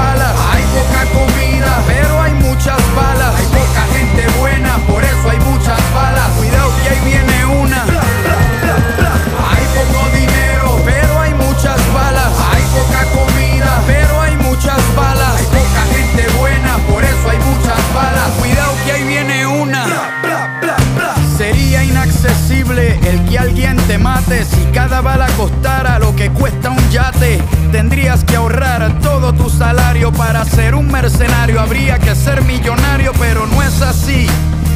[2.61, 3.33] muchas balas.
[3.39, 6.29] Hay poca gente buena, por eso hay muchas balas.
[6.37, 7.83] Cuidado que ahí viene una.
[9.49, 12.31] Hay poco dinero, pero hay muchas balas.
[12.53, 15.39] Hay poca comida, pero hay muchas balas.
[15.39, 18.29] Hay poca gente buena, por eso hay muchas balas.
[18.39, 19.85] Cuidado que ahí viene una.
[21.35, 26.89] Sería inaccesible el que alguien te mate si cada bala costara lo que cuesta un
[26.91, 27.41] yate.
[27.71, 28.80] Tendrías que ahorrar
[30.21, 31.59] para ser un mercenario.
[31.59, 34.27] Habría que ser millonario, pero no es así.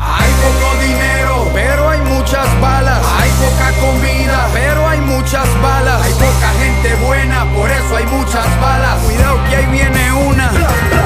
[0.00, 3.00] Hay poco dinero, pero hay muchas balas.
[3.20, 6.02] Hay poca comida, pero hay muchas balas.
[6.02, 8.98] Hay poca gente buena, por eso hay muchas balas.
[9.04, 10.97] Cuidado que ahí viene una.